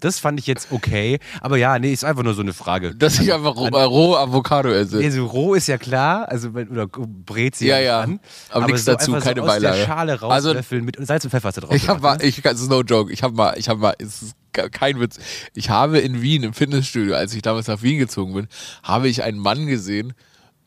Das 0.00 0.18
fand 0.18 0.38
ich 0.38 0.46
jetzt 0.46 0.68
okay. 0.70 1.18
Aber 1.40 1.56
ja, 1.56 1.78
nee, 1.78 1.92
ist 1.92 2.04
einfach 2.04 2.22
nur 2.22 2.34
so 2.34 2.42
eine 2.42 2.52
Frage. 2.52 2.94
Dass 2.94 3.18
ich 3.18 3.32
einfach 3.32 3.56
roh, 3.56 3.66
äh, 3.66 3.82
roh 3.82 4.16
Avocado 4.16 4.70
esse. 4.70 4.98
Nee, 4.98 5.10
so 5.10 5.26
roh 5.26 5.54
ist 5.54 5.68
ja 5.68 5.78
klar, 5.78 6.28
also 6.28 6.50
oder 6.50 6.86
brät 6.86 7.56
sie 7.56 7.66
ja, 7.66 7.80
ja. 7.80 8.00
an. 8.00 8.20
Aber, 8.50 8.64
aber 8.64 8.66
nichts 8.66 8.84
so 8.84 8.92
dazu, 8.92 9.12
keine 9.12 9.40
so 9.40 9.46
Beilage. 9.46 9.70
Aus 9.70 9.76
der 9.78 9.86
Schale 9.86 10.20
rauslöffeln 10.20 10.88
also, 10.88 11.00
mit 11.00 11.06
Salz 11.06 11.24
und 11.24 11.30
Pfeffer 11.30 11.52
da 11.52 11.60
drauf. 11.62 11.74
Ich 11.74 11.88
habe 11.88 12.00
mal, 12.00 12.22
ich, 12.22 12.44
ist 12.44 12.70
no 12.70 12.82
joke, 12.82 13.12
ich 13.12 13.22
habe 13.22 13.34
mal, 13.34 13.54
ich 13.56 13.68
habe 13.68 13.80
mal, 13.80 13.94
es 13.98 14.22
ist 14.22 14.36
kein 14.52 15.00
Witz. 15.00 15.18
Ich 15.54 15.70
habe 15.70 15.98
in 15.98 16.22
Wien 16.22 16.42
im 16.42 16.52
Fitnessstudio, 16.52 17.14
als 17.14 17.34
ich 17.34 17.42
damals 17.42 17.66
nach 17.66 17.82
Wien 17.82 17.98
gezogen 17.98 18.34
bin, 18.34 18.48
habe 18.82 19.08
ich 19.08 19.22
einen 19.22 19.38
Mann 19.38 19.66
gesehen, 19.66 20.12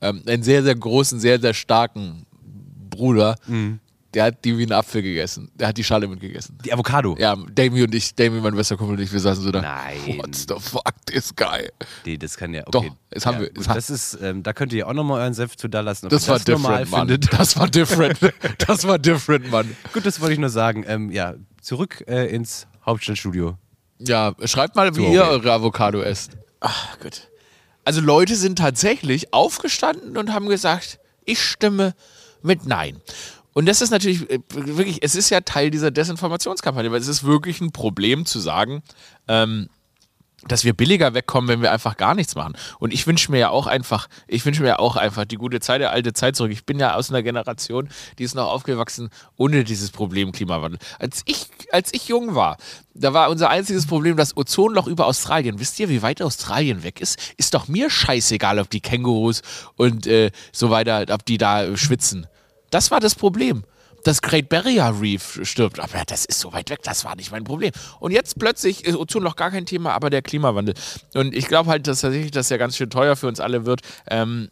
ähm, 0.01 0.23
einen 0.27 0.43
sehr, 0.43 0.63
sehr 0.63 0.75
großen, 0.75 1.19
sehr, 1.19 1.39
sehr 1.39 1.53
starken 1.53 2.25
Bruder, 2.89 3.36
mhm. 3.47 3.79
der 4.13 4.25
hat 4.25 4.45
die 4.45 4.58
wie 4.58 4.63
einen 4.63 4.71
Apfel 4.71 5.01
gegessen. 5.01 5.51
Der 5.55 5.67
hat 5.67 5.77
die 5.77 5.84
Schale 5.84 6.08
mitgegessen. 6.08 6.58
Die 6.63 6.71
Avocado? 6.71 7.15
Ja, 7.19 7.36
Damien 7.36 7.86
und 7.86 7.95
ich, 7.95 8.15
Damien, 8.15 8.41
mein 8.41 8.55
bester 8.55 8.77
Kumpel 8.77 8.95
und 8.95 9.03
ich, 9.03 9.12
wir 9.12 9.19
saßen 9.19 9.43
so 9.43 9.51
da. 9.51 9.62
Nein. 9.62 10.17
What 10.17 10.36
the 10.36 10.55
fuck, 10.60 10.93
this 11.05 11.36
guy? 11.36 11.69
Nee, 12.05 12.17
das 12.17 12.38
kann 12.38 12.53
ja, 12.53 12.62
okay. 12.62 12.71
Doch, 12.71 12.95
das 13.10 13.25
haben 13.25 13.36
ja, 13.36 13.41
wir. 13.41 13.53
Gut, 13.53 13.67
das 13.67 13.89
ist, 13.89 14.17
ähm, 14.21 14.43
da 14.43 14.53
könnt 14.53 14.73
ihr 14.73 14.88
auch 14.88 14.93
nochmal 14.93 15.21
euren 15.21 15.34
Senf 15.34 15.58
zu 15.58 15.67
da 15.67 15.81
lassen. 15.81 16.10
Das 16.10 16.27
war 16.27 16.36
das 16.36 16.45
different, 16.45 16.91
Mann. 16.91 17.08
Findet. 17.08 17.31
Das 17.38 17.58
war 17.58 17.67
different. 17.67 18.19
das 18.67 18.88
war 18.88 18.97
different, 18.97 19.51
Mann. 19.51 19.75
Gut, 19.93 20.05
das 20.05 20.21
wollte 20.21 20.34
ich 20.34 20.39
nur 20.39 20.49
sagen. 20.49 20.86
Ähm, 20.88 21.12
ja, 21.12 21.36
zurück 21.62 22.03
äh, 22.08 22.34
ins 22.34 22.67
Hauptstadtstudio. 22.86 23.58
Ja, 23.99 24.34
schreibt 24.45 24.75
mal, 24.75 24.95
wie 24.95 25.05
so, 25.05 25.12
ihr 25.12 25.23
eure 25.23 25.51
Avocado 25.51 26.01
esst. 26.01 26.38
Ach, 26.60 26.99
gut. 26.99 27.27
Also 27.85 28.01
Leute 28.01 28.35
sind 28.35 28.57
tatsächlich 28.57 29.33
aufgestanden 29.33 30.17
und 30.17 30.33
haben 30.33 30.47
gesagt, 30.47 30.99
ich 31.23 31.41
stimme 31.41 31.95
mit 32.41 32.65
Nein. 32.65 32.99
Und 33.53 33.67
das 33.67 33.81
ist 33.81 33.91
natürlich 33.91 34.29
äh, 34.29 34.39
wirklich, 34.49 35.01
es 35.01 35.15
ist 35.15 35.29
ja 35.29 35.39
Teil 35.39 35.71
dieser 35.71 35.91
Desinformationskampagne, 35.91 36.91
weil 36.91 36.99
es 36.99 37.07
ist 37.07 37.23
wirklich 37.23 37.61
ein 37.61 37.71
Problem 37.71 38.25
zu 38.25 38.39
sagen, 38.39 38.83
ähm, 39.29 39.69
dass 40.47 40.63
wir 40.63 40.73
billiger 40.73 41.13
wegkommen, 41.13 41.47
wenn 41.47 41.62
wir 41.62 41.71
einfach 41.71 41.97
gar 41.97 42.15
nichts 42.15 42.36
machen. 42.36 42.53
Und 42.79 42.93
ich 42.93 43.08
wünsche 43.08 43.31
mir 43.31 43.39
ja 43.39 43.49
auch 43.49 43.67
einfach, 43.67 44.08
ich 44.27 44.45
wünsche 44.45 44.62
mir 44.62 44.69
ja 44.69 44.79
auch 44.79 44.95
einfach 44.95 45.25
die 45.25 45.38
gute 45.38 45.60
Zeit, 45.60 45.81
der 45.81 45.91
alte 45.91 46.13
Zeit 46.13 46.36
zurück. 46.36 46.51
Ich 46.51 46.65
bin 46.65 46.79
ja 46.79 46.95
aus 46.95 47.10
einer 47.10 47.23
Generation, 47.23 47.89
die 48.19 48.23
ist 48.23 48.36
noch 48.36 48.47
aufgewachsen 48.47 49.10
ohne 49.38 49.63
dieses 49.63 49.91
Problem 49.91 50.31
Klimawandel. 50.31 50.79
Als 50.99 51.23
ich, 51.25 51.47
als 51.71 51.93
ich 51.93 52.08
jung 52.08 52.36
war, 52.36 52.58
da 52.93 53.13
war 53.13 53.29
unser 53.29 53.49
einziges 53.49 53.88
Problem 53.88 54.17
das 54.17 54.38
Ozonloch 54.38 54.88
über 54.88 55.08
Australien. 55.08 55.60
Wisst 55.60 55.79
ihr, 55.79 55.89
wie 55.89 56.01
weit 56.01 56.21
Australien 56.21 56.84
weg 56.84 57.01
ist? 57.01 57.34
Ist 57.38 57.53
doch 57.53 57.67
mir 57.67 57.89
scheißegal, 57.89 58.60
ob 58.60 58.69
die 58.69 58.81
Kängurus 58.81 59.41
und 59.75 60.08
äh, 60.08 60.31
so 60.51 60.69
weiter, 60.69 61.05
ob 61.12 61.25
die 61.25 61.38
da 61.38 61.75
schwitzen. 61.75 62.27
Das 62.69 62.91
war 62.91 62.99
das 62.99 63.15
Problem 63.15 63.63
das 64.05 64.21
Great 64.21 64.49
Barrier 64.49 64.93
Reef 65.01 65.39
stirbt. 65.43 65.79
Aber 65.79 66.03
das 66.05 66.25
ist 66.25 66.39
so 66.39 66.53
weit 66.53 66.69
weg, 66.69 66.83
das 66.83 67.03
war 67.03 67.15
nicht 67.15 67.31
mein 67.31 67.43
Problem. 67.43 67.71
Und 67.99 68.11
jetzt 68.11 68.37
plötzlich 68.37 68.85
ist 68.85 68.95
Ozonloch 68.95 69.35
gar 69.35 69.49
kein 69.49 69.65
Thema, 69.65 69.93
aber 69.93 70.09
der 70.09 70.21
Klimawandel. 70.21 70.75
Und 71.15 71.33
ich 71.33 71.47
glaube 71.47 71.71
halt, 71.71 71.87
dass 71.87 72.01
tatsächlich 72.01 72.31
das 72.31 72.49
ja 72.49 72.57
ganz 72.57 72.77
schön 72.77 72.89
teuer 72.89 73.15
für 73.15 73.27
uns 73.27 73.39
alle 73.39 73.65
wird. 73.65 73.81
Ähm, 74.07 74.49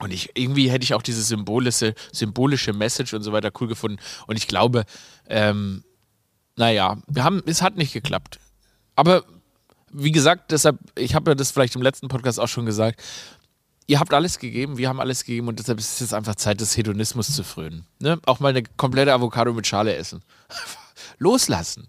und 0.00 0.12
ich, 0.12 0.30
irgendwie 0.34 0.70
hätte 0.70 0.84
ich 0.84 0.92
auch 0.92 1.02
diese 1.02 1.22
symbolische, 1.22 1.94
symbolische 2.12 2.74
Message 2.74 3.14
und 3.14 3.22
so 3.22 3.32
weiter 3.32 3.50
cool 3.60 3.68
gefunden. 3.68 3.98
Und 4.26 4.36
ich 4.36 4.46
glaube, 4.46 4.84
ähm, 5.28 5.82
naja, 6.56 6.98
wir 7.06 7.24
haben, 7.24 7.42
es 7.46 7.62
hat 7.62 7.76
nicht 7.76 7.94
geklappt. 7.94 8.38
Aber 8.96 9.24
wie 9.90 10.12
gesagt, 10.12 10.50
deshalb, 10.52 10.78
ich 10.94 11.14
habe 11.14 11.30
ja 11.30 11.34
das 11.34 11.52
vielleicht 11.52 11.74
im 11.74 11.82
letzten 11.82 12.08
Podcast 12.08 12.38
auch 12.38 12.48
schon 12.48 12.66
gesagt, 12.66 13.02
ihr 13.88 13.98
habt 13.98 14.14
alles 14.14 14.38
gegeben, 14.38 14.76
wir 14.76 14.88
haben 14.88 15.00
alles 15.00 15.24
gegeben 15.24 15.48
und 15.48 15.58
deshalb 15.58 15.80
ist 15.80 15.94
es 15.94 16.00
jetzt 16.00 16.14
einfach 16.14 16.36
Zeit, 16.36 16.60
des 16.60 16.76
Hedonismus 16.76 17.34
zu 17.34 17.42
frönen. 17.42 17.86
Ne? 17.98 18.20
Auch 18.26 18.38
mal 18.38 18.50
eine 18.50 18.62
komplette 18.62 19.12
Avocado 19.12 19.52
mit 19.52 19.66
Schale 19.66 19.96
essen. 19.96 20.22
Loslassen. 21.18 21.88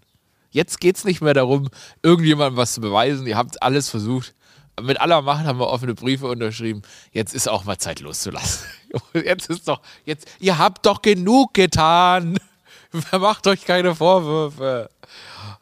Jetzt 0.50 0.80
geht 0.80 0.96
es 0.96 1.04
nicht 1.04 1.20
mehr 1.20 1.34
darum, 1.34 1.68
irgendjemandem 2.02 2.56
was 2.56 2.72
zu 2.74 2.80
beweisen. 2.80 3.26
Ihr 3.26 3.36
habt 3.36 3.62
alles 3.62 3.88
versucht. 3.88 4.34
Mit 4.80 5.00
aller 5.00 5.20
Macht 5.20 5.44
haben 5.44 5.60
wir 5.60 5.68
offene 5.68 5.94
Briefe 5.94 6.26
unterschrieben. 6.26 6.82
Jetzt 7.12 7.34
ist 7.34 7.48
auch 7.48 7.64
mal 7.64 7.76
Zeit 7.76 8.00
loszulassen. 8.00 8.66
Jetzt 9.14 9.50
ist 9.50 9.68
doch, 9.68 9.82
jetzt, 10.04 10.26
ihr 10.40 10.58
habt 10.58 10.84
doch 10.86 11.02
genug 11.02 11.54
getan. 11.54 12.40
Macht 13.12 13.46
euch 13.46 13.64
keine 13.64 13.94
Vorwürfe. 13.94 14.90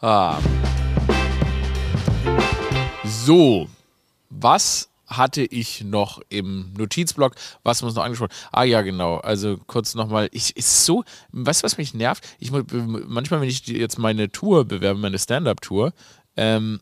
Ah. 0.01 0.39
So, 3.05 3.69
was 4.31 4.89
hatte 5.09 5.43
ich 5.43 5.83
noch 5.83 6.21
im 6.29 6.73
Notizblock, 6.77 7.35
was 7.63 7.83
muss 7.83 7.95
noch 7.95 8.05
angesprochen? 8.05 8.33
Ah 8.53 8.65
ja, 8.65 8.83
genau. 8.83 9.17
Also 9.17 9.57
kurz 9.67 9.95
nochmal, 9.95 10.29
ich 10.33 10.57
ist 10.57 10.85
so, 10.85 11.05
weißt 11.33 11.63
du, 11.63 11.65
was 11.65 11.79
mich 11.79 11.95
nervt? 11.95 12.25
Ich 12.39 12.53
manchmal, 12.53 13.41
wenn 13.41 13.49
ich 13.49 13.67
jetzt 13.67 13.99
meine 13.99 14.31
Tour 14.31 14.67
bewerbe, 14.67 15.01
meine 15.01 15.19
Stand-up-Tour, 15.19 15.93
ähm, 16.37 16.81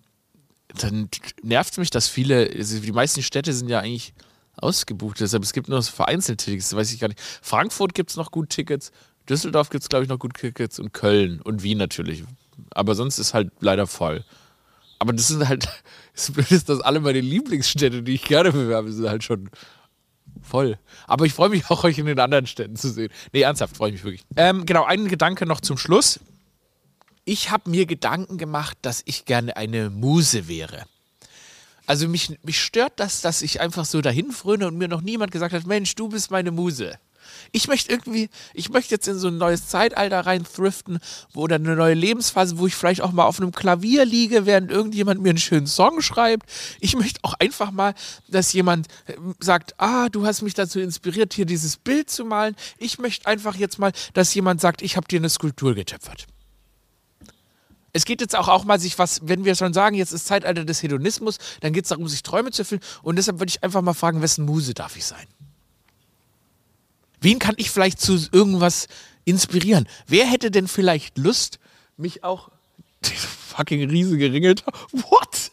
dann 0.74 1.08
nervt 1.42 1.72
es 1.72 1.78
mich, 1.78 1.90
dass 1.90 2.08
viele, 2.08 2.50
also 2.54 2.80
die 2.80 2.92
meisten 2.92 3.22
Städte 3.22 3.52
sind 3.52 3.68
ja 3.68 3.78
eigentlich 3.78 4.12
ausgebucht, 4.56 5.20
deshalb 5.20 5.42
es 5.42 5.52
gibt 5.52 5.68
nur 5.68 5.82
vereinzelt 5.82 6.40
Tickets, 6.40 6.74
weiß 6.74 6.92
ich 6.92 7.00
gar 7.00 7.08
nicht. 7.08 7.20
Frankfurt 7.20 7.94
gibt 7.94 8.10
es 8.10 8.16
noch 8.16 8.30
gut 8.30 8.50
Tickets, 8.50 8.90
Düsseldorf 9.28 9.70
gibt 9.70 9.82
es, 9.82 9.88
glaube 9.88 10.04
ich, 10.04 10.08
noch 10.08 10.18
gut 10.18 10.34
Tickets 10.34 10.78
und 10.78 10.92
Köln 10.92 11.40
und 11.42 11.62
Wien 11.62 11.78
natürlich. 11.78 12.24
Aber 12.70 12.94
sonst 12.94 13.18
ist 13.18 13.34
halt 13.34 13.52
leider 13.60 13.86
voll. 13.86 14.24
Aber 14.98 15.12
das 15.12 15.28
sind 15.28 15.46
halt, 15.46 15.68
das 16.16 16.32
Blöde 16.32 16.54
ist, 16.54 16.68
dass 16.68 16.80
alle 16.80 17.00
meine 17.00 17.20
Lieblingsstädte, 17.20 18.02
die 18.02 18.14
ich 18.14 18.24
gerne 18.24 18.50
bewerbe, 18.50 18.90
sind 18.90 19.08
halt 19.08 19.22
schon 19.22 19.50
voll. 20.42 20.78
Aber 21.06 21.26
ich 21.26 21.34
freue 21.34 21.50
mich 21.50 21.70
auch, 21.70 21.84
euch 21.84 21.98
in 21.98 22.06
den 22.06 22.18
anderen 22.18 22.46
Städten 22.46 22.76
zu 22.76 22.90
sehen. 22.90 23.10
Nee, 23.32 23.42
ernsthaft 23.42 23.76
freue 23.76 23.90
ich 23.90 23.94
mich 23.94 24.04
wirklich. 24.04 24.24
Ähm, 24.36 24.64
genau, 24.64 24.84
ein 24.84 25.08
Gedanke 25.08 25.46
noch 25.46 25.60
zum 25.60 25.76
Schluss. 25.76 26.20
Ich 27.24 27.50
habe 27.50 27.68
mir 27.68 27.86
Gedanken 27.86 28.38
gemacht, 28.38 28.78
dass 28.82 29.02
ich 29.04 29.24
gerne 29.24 29.56
eine 29.56 29.90
Muse 29.90 30.48
wäre. 30.48 30.84
Also 31.86 32.08
mich, 32.08 32.38
mich 32.42 32.60
stört 32.60 32.94
das, 32.96 33.20
dass 33.20 33.42
ich 33.42 33.60
einfach 33.60 33.84
so 33.84 34.00
dahin 34.00 34.32
fröne 34.32 34.66
und 34.66 34.78
mir 34.78 34.88
noch 34.88 35.02
niemand 35.02 35.32
gesagt 35.32 35.52
hat, 35.52 35.66
Mensch, 35.66 35.94
du 35.96 36.08
bist 36.08 36.30
meine 36.30 36.50
Muse. 36.50 36.98
Ich 37.52 37.68
möchte 37.68 37.90
irgendwie, 37.90 38.28
ich 38.54 38.70
möchte 38.70 38.94
jetzt 38.94 39.08
in 39.08 39.18
so 39.18 39.28
ein 39.28 39.38
neues 39.38 39.68
Zeitalter 39.68 40.20
rein 40.26 40.44
thriften, 40.44 40.98
oder 41.34 41.56
eine 41.56 41.76
neue 41.76 41.94
Lebensphase, 41.94 42.58
wo 42.58 42.66
ich 42.66 42.74
vielleicht 42.74 43.00
auch 43.00 43.12
mal 43.12 43.24
auf 43.24 43.40
einem 43.40 43.52
Klavier 43.52 44.04
liege, 44.04 44.46
während 44.46 44.70
irgendjemand 44.70 45.22
mir 45.22 45.30
einen 45.30 45.38
schönen 45.38 45.66
Song 45.66 46.00
schreibt. 46.00 46.48
Ich 46.80 46.96
möchte 46.96 47.20
auch 47.22 47.34
einfach 47.34 47.70
mal, 47.70 47.94
dass 48.28 48.52
jemand 48.52 48.88
äh, 49.06 49.14
sagt, 49.40 49.74
ah, 49.78 50.08
du 50.08 50.26
hast 50.26 50.42
mich 50.42 50.54
dazu 50.54 50.80
inspiriert, 50.80 51.34
hier 51.34 51.46
dieses 51.46 51.76
Bild 51.76 52.10
zu 52.10 52.24
malen. 52.24 52.56
Ich 52.78 52.98
möchte 52.98 53.26
einfach 53.26 53.56
jetzt 53.56 53.78
mal, 53.78 53.92
dass 54.14 54.34
jemand 54.34 54.60
sagt, 54.60 54.82
ich 54.82 54.96
habe 54.96 55.08
dir 55.08 55.18
eine 55.18 55.28
Skulptur 55.28 55.74
getöpfert. 55.74 56.26
Es 57.92 58.04
geht 58.04 58.20
jetzt 58.20 58.36
auch, 58.36 58.48
auch 58.48 58.64
mal 58.64 58.78
sich 58.78 58.98
was, 58.98 59.20
wenn 59.26 59.46
wir 59.46 59.54
schon 59.54 59.72
sagen, 59.72 59.96
jetzt 59.96 60.12
ist 60.12 60.26
Zeitalter 60.26 60.66
des 60.66 60.82
Hedonismus, 60.82 61.38
dann 61.60 61.72
geht 61.72 61.84
es 61.84 61.88
darum, 61.88 62.06
sich 62.08 62.22
Träume 62.22 62.50
zu 62.50 62.62
erfüllen. 62.62 62.82
Und 63.02 63.16
deshalb 63.16 63.38
würde 63.38 63.48
ich 63.48 63.64
einfach 63.64 63.80
mal 63.80 63.94
fragen, 63.94 64.20
wessen 64.20 64.44
Muse 64.44 64.74
darf 64.74 64.96
ich 64.96 65.06
sein? 65.06 65.26
Wen 67.20 67.38
kann 67.38 67.54
ich 67.58 67.70
vielleicht 67.70 68.00
zu 68.00 68.18
irgendwas 68.32 68.88
inspirieren? 69.24 69.88
Wer 70.06 70.26
hätte 70.26 70.50
denn 70.50 70.68
vielleicht 70.68 71.18
Lust, 71.18 71.58
mich 71.96 72.24
auch. 72.24 72.50
Fucking 73.02 73.88
riesige 73.88 74.32
Ringeltaube. 74.32 74.76
What? 74.92 75.50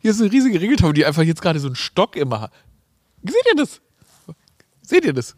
Hier 0.00 0.10
ist 0.10 0.20
eine 0.20 0.30
riesige 0.30 0.60
Ringeltaube, 0.60 0.94
die 0.94 1.06
einfach 1.06 1.22
jetzt 1.22 1.42
gerade 1.42 1.60
so 1.60 1.68
einen 1.68 1.76
Stock 1.76 2.16
immer 2.16 2.40
hat. 2.40 2.52
Seht 3.22 3.46
ihr 3.50 3.56
das? 3.56 3.80
Seht 4.82 5.04
ihr 5.04 5.12
das? 5.12 5.34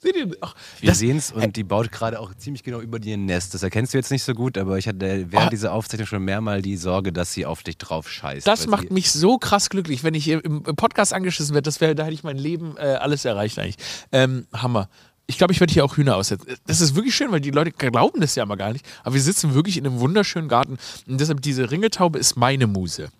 Seht 0.00 0.14
ihr? 0.14 0.30
Ach, 0.40 0.54
Wir 0.80 0.94
sehen 0.94 1.16
es 1.16 1.32
und 1.32 1.56
die 1.56 1.64
baut 1.64 1.90
gerade 1.90 2.20
auch 2.20 2.32
ziemlich 2.34 2.62
genau 2.62 2.80
über 2.80 3.00
dir 3.00 3.14
ein 3.16 3.24
Nest. 3.26 3.52
Das 3.54 3.64
erkennst 3.64 3.92
du 3.94 3.98
jetzt 3.98 4.10
nicht 4.12 4.22
so 4.22 4.32
gut, 4.32 4.56
aber 4.56 4.78
ich 4.78 4.86
hatte 4.86 5.00
während 5.00 5.34
Ah. 5.34 5.50
dieser 5.50 5.72
Aufzeichnung 5.72 6.06
schon 6.06 6.24
mehrmals 6.24 6.62
die 6.62 6.76
Sorge, 6.76 7.12
dass 7.12 7.32
sie 7.32 7.44
auf 7.46 7.64
dich 7.64 7.78
drauf 7.78 8.08
scheißt. 8.08 8.46
Das 8.46 8.68
macht 8.68 8.92
mich 8.92 9.10
so 9.10 9.38
krass 9.38 9.70
glücklich, 9.70 10.04
wenn 10.04 10.14
ich 10.14 10.28
im, 10.28 10.40
im 10.44 10.62
Podcast 10.76 11.12
angeschissen 11.12 11.52
werde. 11.54 11.64
Das 11.64 11.80
wäre, 11.80 11.96
da 11.96 12.04
hätte 12.04 12.14
ich 12.14 12.22
mein 12.22 12.38
Leben 12.38 12.76
äh, 12.76 12.80
alles 13.00 13.24
erreicht 13.24 13.58
eigentlich. 13.58 13.76
Ähm, 14.12 14.46
Hammer. 14.52 14.88
Ich 15.26 15.36
glaube, 15.36 15.52
ich 15.52 15.60
werde 15.60 15.72
hier 15.74 15.84
auch 15.84 15.96
Hühner 15.96 16.16
aussetzen. 16.16 16.46
Das 16.66 16.80
ist 16.80 16.94
wirklich 16.94 17.14
schön, 17.14 17.30
weil 17.32 17.40
die 17.40 17.50
Leute 17.50 17.70
glauben 17.72 18.20
das 18.20 18.34
ja 18.34 18.46
mal 18.46 18.54
gar 18.56 18.72
nicht. 18.72 18.86
Aber 19.02 19.14
wir 19.14 19.20
sitzen 19.20 19.52
wirklich 19.54 19.76
in 19.76 19.86
einem 19.86 19.98
wunderschönen 20.00 20.48
Garten. 20.48 20.78
Und 21.06 21.20
deshalb, 21.20 21.42
diese 21.42 21.70
Ringeltaube 21.70 22.18
ist 22.18 22.36
meine 22.36 22.66
Muse. 22.66 23.10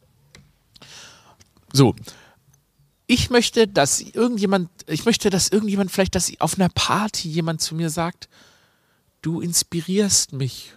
So. 1.72 1.94
Ich 3.10 3.30
möchte, 3.30 3.66
dass 3.66 4.02
irgendjemand, 4.02 4.68
ich 4.86 5.06
möchte, 5.06 5.30
dass 5.30 5.48
irgendjemand 5.48 5.90
vielleicht, 5.90 6.14
dass 6.14 6.30
auf 6.40 6.58
einer 6.58 6.68
Party 6.68 7.28
jemand 7.28 7.62
zu 7.62 7.74
mir 7.74 7.88
sagt, 7.88 8.28
du 9.22 9.40
inspirierst 9.40 10.34
mich. 10.34 10.74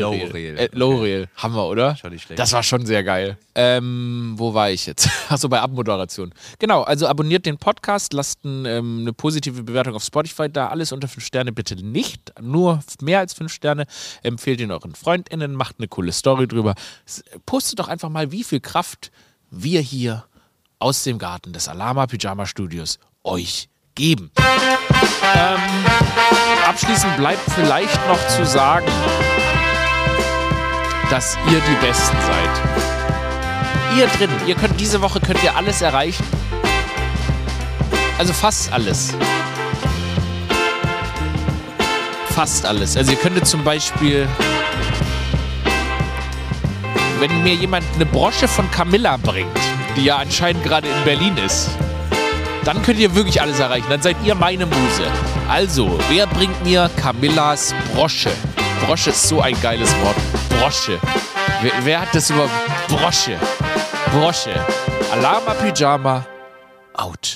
Low 0.71 0.93
okay. 0.93 1.01
Rail. 1.01 1.29
Haben 1.35 1.55
wir, 1.55 1.65
oder? 1.65 1.95
Schon 1.95 2.11
nicht 2.11 2.25
schlecht. 2.25 2.37
Das 2.37 2.53
war 2.53 2.61
schon 2.61 2.85
sehr 2.85 3.03
geil. 3.03 3.39
Ähm, 3.55 4.35
wo 4.37 4.53
war 4.53 4.69
ich 4.69 4.85
jetzt? 4.85 5.09
Achso, 5.29 5.49
bei 5.49 5.61
Abmoderation. 5.61 6.31
Genau, 6.59 6.83
also 6.83 7.07
abonniert 7.07 7.47
den 7.47 7.57
Podcast, 7.57 8.13
lasst 8.13 8.45
ein, 8.45 8.65
ähm, 8.65 8.99
eine 9.01 9.13
positive 9.13 9.63
Bewertung 9.63 9.95
auf 9.95 10.03
Spotify 10.03 10.47
da. 10.47 10.67
Alles 10.67 10.91
unter 10.91 11.07
5 11.07 11.25
Sterne 11.25 11.51
bitte 11.51 11.75
nicht. 11.75 12.33
Nur 12.39 12.81
mehr 13.01 13.17
als 13.17 13.33
5 13.33 13.51
Sterne. 13.51 13.87
Empfehlt 14.21 14.61
ihn 14.61 14.69
euren 14.69 14.93
FreundInnen, 14.93 15.53
macht 15.53 15.77
eine 15.79 15.87
coole 15.87 16.11
Story 16.11 16.47
drüber. 16.47 16.75
Postet 17.47 17.79
doch 17.79 17.87
einfach 17.87 18.09
mal, 18.09 18.31
wie 18.31 18.43
viel 18.43 18.59
Kraft 18.59 19.11
wir 19.49 19.81
hier 19.81 20.25
aus 20.79 21.03
dem 21.03 21.17
Garten 21.17 21.53
des 21.53 21.67
Alama 21.67 22.07
Pyjama 22.07 22.45
Studios 22.45 22.99
euch 23.23 23.69
geben. 23.95 24.31
Ähm, 25.35 25.59
abschließend 26.67 27.17
bleibt 27.17 27.51
vielleicht 27.51 27.99
noch 28.07 28.27
zu 28.27 28.45
sagen, 28.45 28.87
dass 31.09 31.37
ihr 31.49 31.59
die 31.59 31.85
Besten 31.85 32.17
seid. 32.21 33.97
Ihr 33.97 34.07
drin, 34.07 34.29
ihr 34.45 34.55
könnt 34.55 34.79
diese 34.79 35.01
Woche 35.01 35.19
könnt 35.19 35.41
ihr 35.43 35.55
alles 35.55 35.81
erreichen. 35.81 36.25
Also 38.17 38.33
fast 38.33 38.71
alles. 38.71 39.13
Fast 42.29 42.65
alles. 42.65 42.95
Also 42.97 43.11
ihr 43.11 43.17
könntet 43.17 43.47
zum 43.47 43.63
Beispiel, 43.63 44.27
wenn 47.19 47.43
mir 47.43 47.53
jemand 47.55 47.85
eine 47.95 48.05
Brosche 48.05 48.47
von 48.47 48.69
Camilla 48.71 49.17
bringt, 49.17 49.59
die 49.95 50.05
ja 50.05 50.17
anscheinend 50.17 50.63
gerade 50.63 50.87
in 50.87 51.03
Berlin 51.03 51.37
ist, 51.37 51.69
dann 52.63 52.81
könnt 52.81 52.99
ihr 52.99 53.15
wirklich 53.15 53.41
alles 53.41 53.59
erreichen. 53.59 53.87
Dann 53.89 54.01
seid 54.01 54.17
ihr 54.23 54.35
meine 54.35 54.65
Muse. 54.65 55.07
Also, 55.47 55.97
wer 56.09 56.27
bringt 56.27 56.63
mir 56.63 56.89
Camillas 56.97 57.73
Brosche? 57.93 58.31
Brosche 58.85 59.11
ist 59.11 59.27
so 59.27 59.41
ein 59.41 59.59
geiles 59.61 59.89
Wort. 60.01 60.15
Brosche. 60.49 60.99
Wer, 61.61 61.71
wer 61.83 62.01
hat 62.01 62.13
das 62.13 62.29
überhaupt? 62.29 62.51
Brosche. 62.87 63.37
Brosche. 64.11 64.53
Alama 65.11 65.53
Pyjama. 65.53 66.25
Out. 66.93 67.35